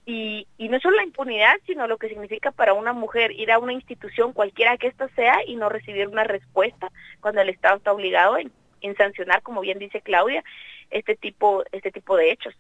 y, 0.07 0.47
y 0.59 0.69
no 0.69 0.79
solo 0.81 0.97
la 0.97 1.05
impunidad, 1.05 1.57
sino 1.67 1.87
lo 1.87 1.97
que 1.97 2.09
significa 2.09 2.53
para 2.53 2.75
una 2.75 2.93
mujer 2.93 3.33
ir 3.33 3.51
a 3.51 3.59
una 3.59 3.73
institución, 3.73 4.33
cualquiera 4.33 4.77
que 4.77 4.89
ésta 4.89 5.09
sea, 5.11 5.39
y 5.47 5.57
no 5.57 5.69
recibir 5.69 6.09
una 6.09 6.25
respuesta 6.25 6.91
cuando 7.21 7.41
el 7.41 7.49
Estado 7.49 7.79
está 7.79 7.93
obligado 7.93 8.37
en, 8.37 8.53
en 8.83 8.97
sancionar, 8.97 9.43
como 9.43 9.63
bien 9.63 9.79
dice 9.79 10.03
Claudia, 10.03 10.45
este 10.91 11.17
tipo, 11.17 11.65
este 11.73 11.91
tipo 11.91 12.17
de 12.17 12.31
hechos. 12.31 12.55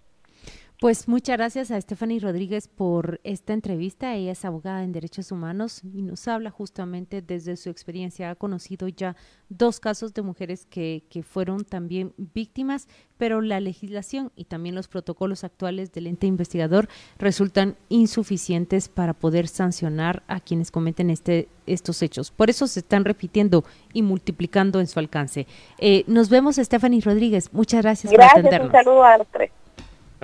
Pues 0.85 1.09
muchas 1.09 1.38
gracias 1.38 1.70
a 1.70 1.81
Stephanie 1.81 2.20
Rodríguez 2.20 2.68
por 2.68 3.18
esta 3.25 3.55
entrevista. 3.55 4.14
Ella 4.14 4.33
es 4.33 4.44
abogada 4.44 4.85
en 4.85 4.92
derechos 4.92 5.33
humanos 5.33 5.81
y 5.83 6.03
nos 6.03 6.29
habla 6.29 6.51
justamente 6.51 7.23
desde 7.23 7.57
su 7.57 7.70
experiencia. 7.70 8.29
Ha 8.29 8.35
conocido 8.35 8.88
ya 8.88 9.16
dos 9.49 9.81
casos 9.81 10.12
de 10.12 10.20
mujeres 10.20 10.66
que, 10.66 11.03
que 11.09 11.23
fueron 11.23 11.64
también 11.64 12.12
víctimas, 12.18 12.87
pero 13.16 13.40
la 13.40 13.61
legislación 13.61 14.31
y 14.37 14.44
también 14.44 14.75
los 14.75 14.87
protocolos 14.87 15.42
actuales 15.42 15.90
del 15.90 16.07
ente 16.07 16.27
investigador 16.27 16.87
resultan 17.16 17.77
insuficientes 17.88 18.90
para 18.90 19.14
poder 19.14 19.49
sancionar 19.49 20.23
a 20.29 20.38
quienes 20.38 20.70
cometen 20.70 21.09
este, 21.09 21.49
estos 21.66 22.03
hechos. 22.03 22.31
Por 22.31 22.51
eso 22.51 22.66
se 22.66 22.81
están 22.81 23.07
repitiendo 23.07 23.64
y 23.94 24.03
multiplicando 24.03 24.81
en 24.81 24.87
su 24.87 24.99
alcance. 24.99 25.47
Eh, 25.79 26.05
nos 26.09 26.29
vemos, 26.29 26.57
Stephanie 26.57 27.01
Rodríguez. 27.01 27.55
Muchas 27.55 27.81
gracias, 27.81 28.12
gracias 28.12 28.33
por 28.35 28.40
atendernos. 28.40 28.66
Un 28.66 28.85
saludo 28.85 29.03
a 29.03 29.16
los 29.16 29.29
tres. 29.29 29.51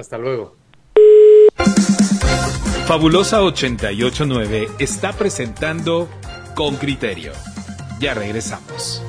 Hasta 0.01 0.17
luego. 0.17 0.57
Fabulosa 2.87 3.43
889 3.43 4.69
está 4.79 5.13
presentando 5.13 6.09
Con 6.55 6.77
Criterio. 6.77 7.33
Ya 8.01 8.15
regresamos. 8.15 9.03